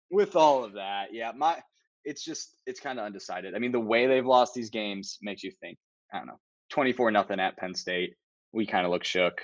[0.09, 1.61] with all of that, yeah, my
[2.07, 3.53] it's just it's kind of undecided.
[3.53, 5.77] I mean, the way they've lost these games makes you think,
[6.13, 6.39] I don't know,
[6.69, 8.15] 24 nothing at Penn State.
[8.53, 9.41] We kind of look shook.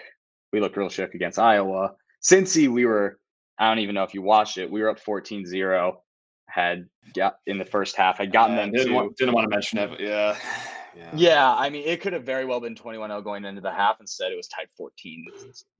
[0.54, 1.94] We looked real shook against Iowa.
[2.24, 3.20] Cincy, we were,
[3.60, 4.72] I don't even know if you watched it.
[4.72, 6.02] We were up 14 0
[6.48, 9.50] had got in the first half had gotten them didn't to want, didn't want to
[9.50, 10.38] mention it, yeah.
[10.96, 11.10] Yeah.
[11.16, 11.56] yeah.
[11.56, 14.00] I mean, it could have very well been 21 0 going into the half.
[14.00, 15.26] Instead, it was tied 14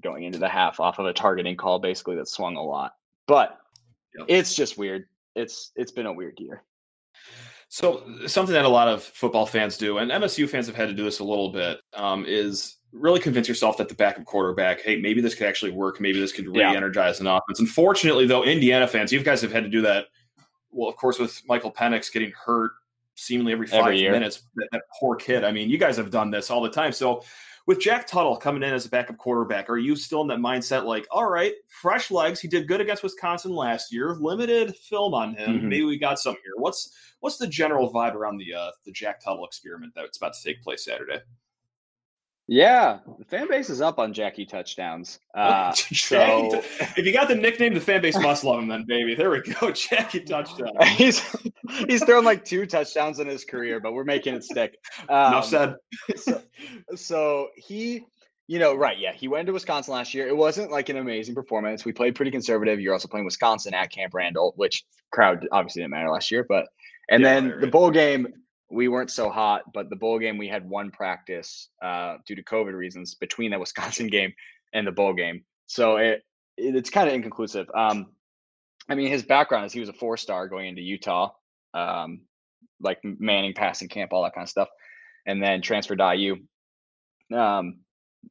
[0.02, 2.94] going into the half off of a targeting call, basically, that swung a lot.
[3.28, 3.60] But
[4.18, 4.26] yep.
[4.28, 5.06] it's just weird.
[5.36, 6.64] It's It's been a weird year.
[7.74, 10.94] So, something that a lot of football fans do, and MSU fans have had to
[10.94, 15.02] do this a little bit, um, is really convince yourself that the backup quarterback, hey,
[15.02, 16.00] maybe this could actually work.
[16.00, 17.32] Maybe this could re-energize yeah.
[17.32, 17.60] an offense.
[17.60, 20.06] Unfortunately, though, Indiana fans, you guys have had to do that.
[20.70, 22.74] Well, of course, with Michael Penix getting hurt
[23.16, 25.44] seemingly every five every minutes, that, that, poor kid.
[25.44, 26.92] I mean, you guys have done this all the time.
[26.92, 27.24] So,
[27.66, 30.84] with Jack Tuttle coming in as a backup quarterback, are you still in that mindset?
[30.84, 32.40] Like, all right, fresh legs.
[32.40, 34.16] He did good against Wisconsin last year.
[34.16, 35.58] Limited film on him.
[35.58, 35.70] Mm-hmm.
[35.70, 36.54] Maybe we got some here.
[36.58, 40.44] What's what's the general vibe around the uh, the Jack Tuttle experiment that's about to
[40.44, 41.20] take place Saturday?
[42.48, 45.20] Yeah, the fan base is up on Jackie touchdowns.
[45.36, 46.62] Uh, so
[46.96, 48.68] if you got the nickname, the fan base must love him.
[48.68, 50.70] Then, baby, there we go, Jackie touchdown.
[50.96, 51.24] he's
[51.88, 54.78] he's thrown like two touchdowns in his career, but we're making it stick.
[55.10, 55.76] Um, Enough said.
[56.16, 56.42] so,
[56.96, 58.04] so he,
[58.46, 59.00] you know, right?
[59.00, 60.28] Yeah, he went to Wisconsin last year.
[60.28, 61.84] It wasn't like an amazing performance.
[61.84, 62.80] We played pretty conservative.
[62.80, 66.68] You're also playing Wisconsin at Camp Randall, which crowd obviously didn't matter last year, but
[67.10, 68.28] and yeah, then the bowl game
[68.74, 72.44] we weren't so hot, but the bowl game we had one practice uh, due to
[72.44, 74.34] COVID reasons between the Wisconsin game
[74.74, 75.44] and the bowl game.
[75.68, 76.24] So it,
[76.58, 77.68] it it's kind of inconclusive.
[77.76, 78.08] Um,
[78.90, 81.32] I mean, his background is he was a four star going into Utah,
[81.74, 82.22] um,
[82.82, 84.70] like Manning passing camp, all that kind of stuff,
[85.26, 86.36] and then transferred to IU.
[87.34, 87.80] Um,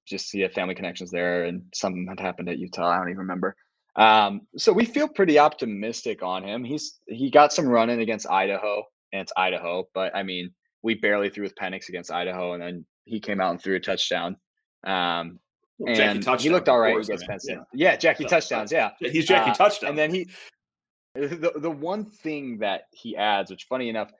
[0.06, 2.90] just he had family connections there, and something had happened at Utah.
[2.90, 3.56] I don't even remember.
[3.94, 6.64] Um, so we feel pretty optimistic on him.
[6.64, 9.88] He's he got some running against Idaho and it's Idaho.
[9.94, 10.50] But I mean,
[10.82, 13.80] we barely threw with Penix against Idaho, and then he came out and threw a
[13.80, 14.36] touchdown.
[14.84, 15.38] Um,
[15.78, 17.58] well, and he looked all right against Penn State.
[17.72, 17.90] Yeah.
[17.90, 18.70] yeah, Jackie so, touchdowns.
[18.70, 19.90] Yeah, he's Jackie uh, touchdown.
[19.90, 20.28] And then he,
[21.14, 24.10] the the one thing that he adds, which funny enough,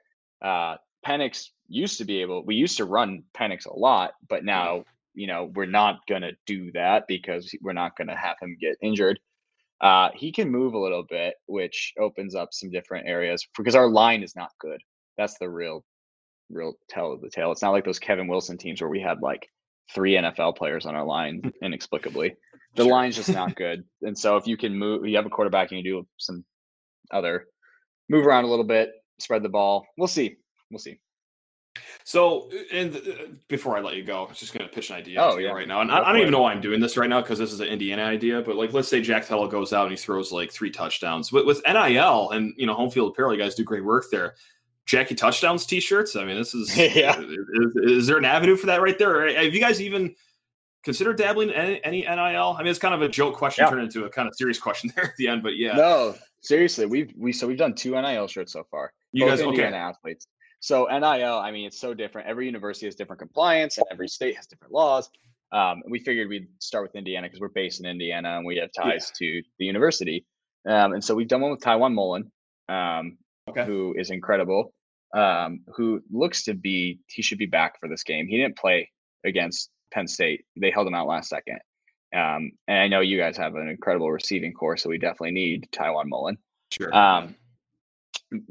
[0.43, 0.77] uh,
[1.07, 2.45] Penix used to be able.
[2.45, 6.73] We used to run Penix a lot, but now you know we're not gonna do
[6.73, 9.21] that because we're not gonna have him get injured.
[9.83, 13.89] Uh, he can move a little bit, which opens up some different areas because our
[13.89, 14.81] line is not good.
[15.19, 15.85] That's the real,
[16.51, 17.51] real tell of the tale.
[17.51, 19.49] It's not like those Kevin Wilson teams where we had like
[19.93, 22.35] three NFL players on our line inexplicably.
[22.77, 22.93] The sure.
[22.93, 23.83] line's just not good.
[24.03, 26.45] And so if you can move, you have a quarterback and you do some
[27.11, 27.47] other
[28.09, 29.85] move around a little bit, spread the ball.
[29.99, 30.37] We'll see.
[30.71, 30.99] We'll see.
[32.05, 33.01] So, and uh,
[33.49, 35.51] before I let you go, I was just going to pitch an idea oh, yeah.
[35.51, 35.81] right now.
[35.81, 37.61] And I, I, don't even know why I'm doing this right now because this is
[37.61, 38.43] an Indiana idea.
[38.43, 41.47] But like, let's say Jack Tuttle goes out and he throws like three touchdowns with,
[41.47, 43.33] with NIL and you know home field apparel.
[43.33, 44.35] You guys do great work there.
[44.85, 46.17] Jackie touchdowns T-shirts.
[46.17, 47.19] I mean, this is yeah.
[47.21, 49.33] Is, is, there an avenue for that right there?
[49.35, 50.15] Have you guys even
[50.83, 52.57] considered dabbling in any, any NIL?
[52.59, 53.71] I mean, it's kind of a joke question yeah.
[53.71, 55.43] turned into a kind of serious question there at the end.
[55.43, 58.93] But yeah, no, seriously, we've we so we've done two NIL shirts so far.
[59.13, 59.77] You guys, Indiana okay?
[59.77, 60.27] Athletes.
[60.63, 62.29] So NIL, I mean, it's so different.
[62.29, 65.11] Every university has different compliance, and every state has different laws.
[65.51, 68.71] Um, we figured we'd start with Indiana because we're based in Indiana and we have
[68.73, 69.19] ties yeah.
[69.19, 70.25] to the university.
[70.65, 72.31] Um, and so we've done one with Tiawan Mullen,
[72.69, 73.19] um,
[73.51, 73.67] okay.
[73.67, 74.73] who is incredible,
[75.13, 78.29] um, who looks to be, he should be back for this game.
[78.29, 78.89] He didn't play
[79.25, 81.59] against Penn State, they held him out last second.
[82.15, 85.69] Um, and I know you guys have an incredible receiving core, so we definitely need
[85.73, 86.39] Tiawan Mullen.
[86.71, 86.97] Sure.
[86.97, 87.35] Um,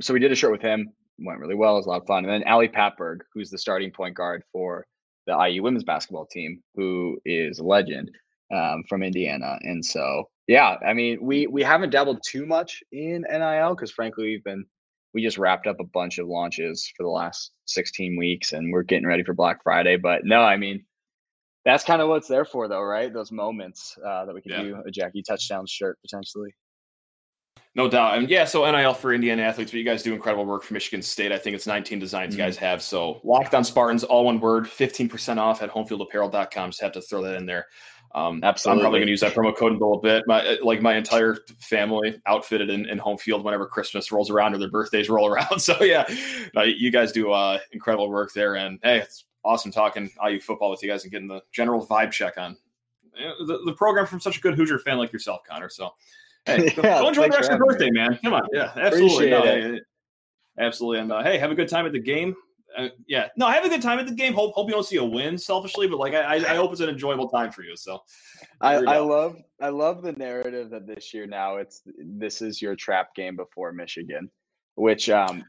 [0.02, 0.92] so we did a shirt with him
[1.26, 1.74] went really well.
[1.74, 2.26] It was a lot of fun.
[2.26, 4.86] And then Ali Patberg, who's the starting point guard for
[5.28, 8.12] the IU women's basketball team, who is a legend
[8.54, 9.58] um, from Indiana.
[9.62, 14.26] And so, yeah, I mean, we we haven't dabbled too much in NIL because frankly,
[14.26, 14.66] we've been
[15.14, 18.84] we just wrapped up a bunch of launches for the last 16 weeks, and we're
[18.84, 19.98] getting ready for Black Friday.
[19.98, 20.86] But no, I mean.
[21.64, 23.14] That's kind of what's there for, though, right?
[23.14, 24.64] Those moments uh, that we can yeah.
[24.64, 26.56] do a Jackie touchdown shirt potentially.
[27.74, 28.18] No doubt.
[28.18, 31.02] And yeah, so NIL for Indiana athletes, but you guys do incredible work for Michigan
[31.02, 31.32] State.
[31.32, 32.40] I think it's 19 designs mm-hmm.
[32.40, 32.82] you guys have.
[32.82, 36.72] So locked on Spartans, all one word, 15% off at homefieldapparel.com.
[36.72, 37.68] Just have to throw that in there.
[38.14, 38.80] Um, Absolutely.
[38.80, 40.24] I'm probably going to use that promo code in a little bit.
[40.28, 44.58] My like my entire family outfitted in, in, home field whenever Christmas rolls around or
[44.58, 45.62] their birthdays roll around.
[45.62, 46.04] So yeah,
[46.62, 48.56] you guys do uh, incredible work there.
[48.56, 52.12] And hey, it's awesome talking IU football with you guys and getting the general vibe
[52.12, 52.58] check on
[53.14, 55.70] the, the program from such a good Hoosier fan like yourself, Connor.
[55.70, 55.94] So
[56.46, 58.00] Hey, yeah, go enjoy the rest of your birthday, me.
[58.00, 58.20] man.
[58.24, 58.44] Come on.
[58.54, 59.30] Yeah, absolutely.
[59.30, 59.80] No, hey,
[60.60, 61.00] absolutely.
[61.00, 62.36] And uh, hey, have a good time at the game.
[62.78, 64.34] Uh, yeah, no, have a good time at the game.
[64.34, 66.90] Hope hope you don't see a win selfishly, but like I, I hope it's an
[66.90, 67.76] enjoyable time for you.
[67.76, 68.02] So
[68.62, 72.76] I, I love I love the narrative that this year now it's this is your
[72.76, 74.32] trap game before Michigan,
[74.76, 75.44] which um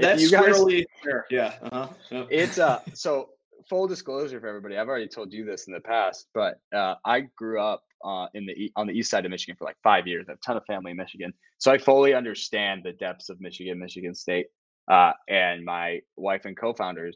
[0.00, 1.26] that's you guys, really fair.
[1.30, 1.88] Yeah, uh-huh.
[2.10, 2.24] yeah.
[2.28, 3.30] It's uh so
[3.68, 4.76] full disclosure for everybody.
[4.76, 8.46] I've already told you this in the past, but uh, I grew up uh, in
[8.46, 10.26] the on the east side of Michigan for like five years.
[10.28, 13.40] I have a ton of family in Michigan, so I fully understand the depths of
[13.40, 14.46] Michigan, Michigan State.
[14.90, 17.14] Uh, and my wife and co-founders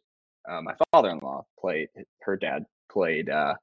[0.48, 1.88] uh, my father-in-law played.
[2.22, 3.54] Her dad played uh,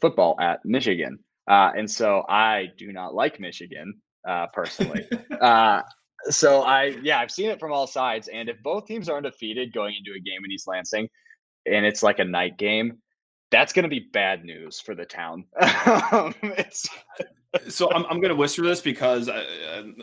[0.00, 3.94] football at Michigan, uh, and so I do not like Michigan
[4.28, 5.06] uh, personally.
[5.40, 5.82] uh,
[6.28, 8.28] so I, yeah, I've seen it from all sides.
[8.28, 11.08] And if both teams are undefeated going into a game in East Lansing,
[11.66, 12.98] and it's like a night game,
[13.50, 15.44] that's going to be bad news for the town.
[16.12, 16.34] um,
[17.68, 19.44] so I'm, I'm going to whisper this because I,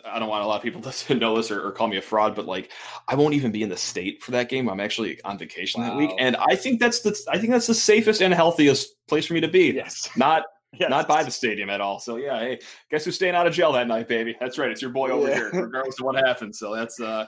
[0.06, 2.02] I don't want a lot of people to know this or, or, call me a
[2.02, 2.72] fraud, but like
[3.08, 4.70] I won't even be in the state for that game.
[4.70, 5.90] I'm actually on vacation wow.
[5.90, 9.26] that week, and I think that's the I think that's the safest and healthiest place
[9.26, 9.72] for me to be.
[9.72, 10.44] Yes, not
[10.80, 10.92] Yes.
[10.92, 12.00] Not by the stadium at all.
[12.00, 12.60] So yeah, hey,
[12.92, 14.38] guess who's staying out of jail that night, baby?
[14.40, 14.70] That's right.
[14.70, 15.34] It's your boy over yeah.
[15.34, 16.60] here, regardless of what happens.
[16.60, 17.26] So that's uh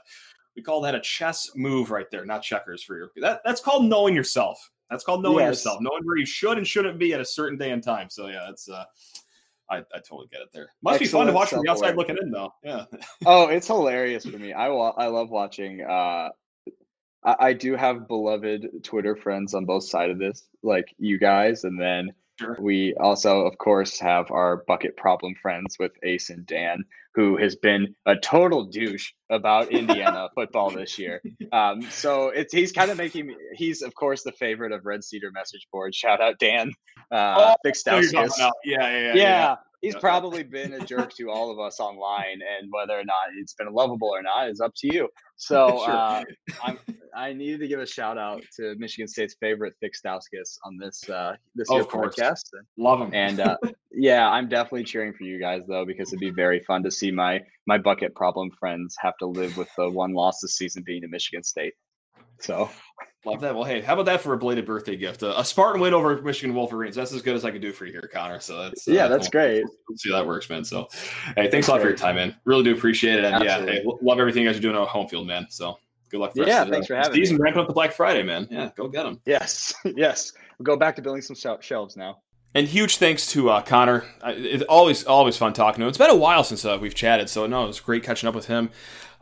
[0.56, 3.86] we call that a chess move right there, not checkers for your that that's called
[3.86, 4.70] knowing yourself.
[4.90, 5.52] That's called knowing yes.
[5.52, 8.10] yourself, knowing where you should and shouldn't be at a certain day and time.
[8.10, 8.84] So yeah, that's uh
[9.70, 10.70] I, I totally get it there.
[10.84, 12.54] Must Excellent be fun to watch from the outside looking in though.
[12.64, 12.86] Yeah.
[13.26, 14.52] oh, it's hilarious for me.
[14.54, 16.30] I I love watching uh
[17.24, 21.64] I, I do have beloved Twitter friends on both sides of this, like you guys,
[21.64, 22.12] and then
[22.42, 22.58] Sure.
[22.60, 26.84] We also, of course, have our bucket problem friends with Ace and Dan,
[27.14, 31.22] who has been a total douche about Indiana football this year.
[31.52, 33.36] Um, so it's he's kind of making me.
[33.54, 35.94] He's of course the favorite of Red Cedar message board.
[35.94, 36.72] Shout out Dan.
[37.12, 37.56] Uh, oh,
[38.66, 39.56] Yeah, yeah, yeah, yeah.
[39.82, 43.54] He's probably been a jerk to all of us online, and whether or not it's
[43.54, 45.10] been lovable or not is up to you.
[45.38, 45.90] So sure.
[45.90, 46.24] uh,
[46.64, 46.80] I'm,
[47.16, 51.10] I needed to give a shout out to Michigan State's favorite Thick Stauskas on this
[51.10, 52.44] uh, this oh, year podcast.
[52.78, 53.58] Love him, and uh,
[53.92, 57.12] yeah, I'm definitely cheering for you guys though because it'd be very fun to see
[57.12, 61.02] my my bucket problem friends have to live with the one loss this season being
[61.02, 61.74] to Michigan State.
[62.40, 62.70] So
[63.24, 63.54] Love that.
[63.54, 65.22] Well, hey, how about that for a belated birthday gift?
[65.22, 66.96] Uh, a Spartan win over Michigan Wolverines.
[66.96, 68.40] That's as good as I can do for you here, Connor.
[68.40, 69.42] So that's uh, yeah, that's cool.
[69.42, 69.64] great.
[69.88, 70.64] Let's see how that works, man.
[70.64, 70.88] So,
[71.36, 71.84] hey, thanks that's a lot great.
[71.84, 72.36] for your time, man.
[72.46, 73.26] Really do appreciate it.
[73.26, 73.76] And Absolutely.
[73.76, 75.46] yeah, hey, love everything you guys are doing on home field, man.
[75.52, 75.78] So
[76.10, 76.34] good luck.
[76.34, 77.38] For yeah, thanks for having season.
[77.38, 77.44] me.
[77.44, 78.48] Ramping up the Black Friday, man.
[78.50, 79.22] Yeah, go get them.
[79.26, 80.34] Yes, yes.
[80.58, 82.22] We'll go back to building some shelves now.
[82.54, 84.04] And huge thanks to uh, Connor.
[84.26, 85.90] It's always always fun talking to him.
[85.90, 88.36] It's been a while since uh, we've chatted, so no, it was great catching up
[88.36, 88.72] with him.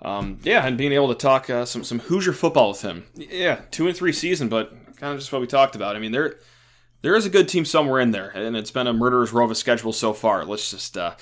[0.01, 3.05] Um, yeah, and being able to talk uh, some some Hoosier football with him.
[3.15, 5.95] Yeah, two and three season, but kind of just what we talked about.
[5.95, 6.37] I mean, there
[7.01, 9.51] there is a good team somewhere in there, and it's been a murderer's row of
[9.51, 10.45] a schedule so far.
[10.45, 11.15] Let's just uh,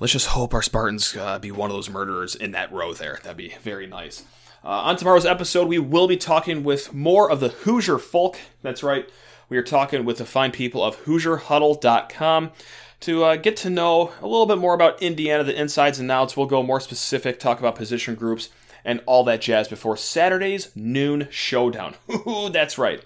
[0.00, 3.20] let's just hope our Spartans uh, be one of those murderers in that row there.
[3.22, 4.24] That'd be very nice.
[4.64, 8.38] Uh, on tomorrow's episode, we will be talking with more of the Hoosier folk.
[8.62, 9.08] That's right.
[9.52, 12.52] We are talking with the fine people of HoosierHuddle.com
[13.00, 16.38] to uh, get to know a little bit more about Indiana, the insides and outs.
[16.38, 18.48] We'll go more specific, talk about position groups
[18.82, 21.96] and all that jazz before Saturday's noon showdown.
[22.26, 23.02] Ooh, that's right.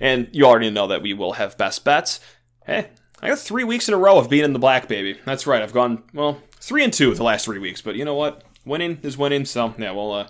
[0.00, 2.18] And you already know that we will have best bets.
[2.64, 2.88] Hey,
[3.20, 5.20] I got three weeks in a row of being in the black, baby.
[5.26, 5.60] That's right.
[5.60, 7.82] I've gone, well, three and two the last three weeks.
[7.82, 8.42] But you know what?
[8.64, 9.44] Winning is winning.
[9.44, 10.28] So, yeah, we'll uh,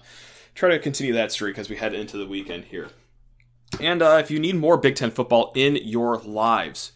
[0.56, 2.88] try to continue that streak as we head into the weekend here.
[3.80, 6.92] And uh, if you need more Big Ten football in your lives,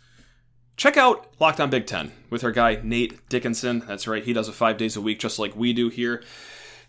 [0.77, 3.85] check out Locked On Big Ten with our guy Nate Dickinson.
[3.87, 6.23] That's right, he does it five days a week, just like we do here.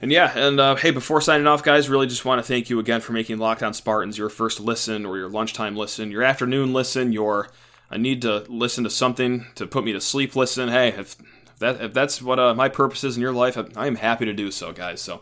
[0.02, 2.80] And yeah, and uh, hey, before signing off, guys, really just want to thank you
[2.80, 6.72] again for making Locked On Spartans your first listen or your lunchtime listen, your afternoon
[6.72, 7.50] listen, your
[7.92, 10.70] I need to listen to something to put me to sleep listen.
[10.70, 13.66] Hey, if, if that if that's what uh, my purpose is in your life, I,
[13.76, 15.02] I am happy to do so, guys.
[15.02, 15.22] So,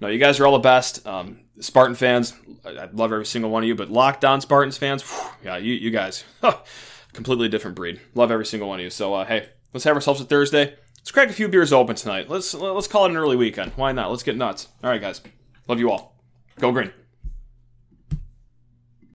[0.00, 1.06] no, you guys are all the best.
[1.06, 2.34] Um, Spartan fans,
[2.64, 5.56] I, I, love every single one of you, but Locked On Spartans fans, whew, yeah,
[5.56, 6.24] you, you guys.
[7.16, 8.00] completely different breed.
[8.14, 8.90] Love every single one of you.
[8.90, 10.74] So uh, hey, let's have ourselves a Thursday.
[10.98, 12.28] Let's crack a few beers open tonight.
[12.28, 13.72] Let's let's call it an early weekend.
[13.72, 14.10] Why not?
[14.10, 14.68] Let's get nuts.
[14.84, 15.20] All right, guys.
[15.66, 16.16] Love you all.
[16.60, 16.92] Go green.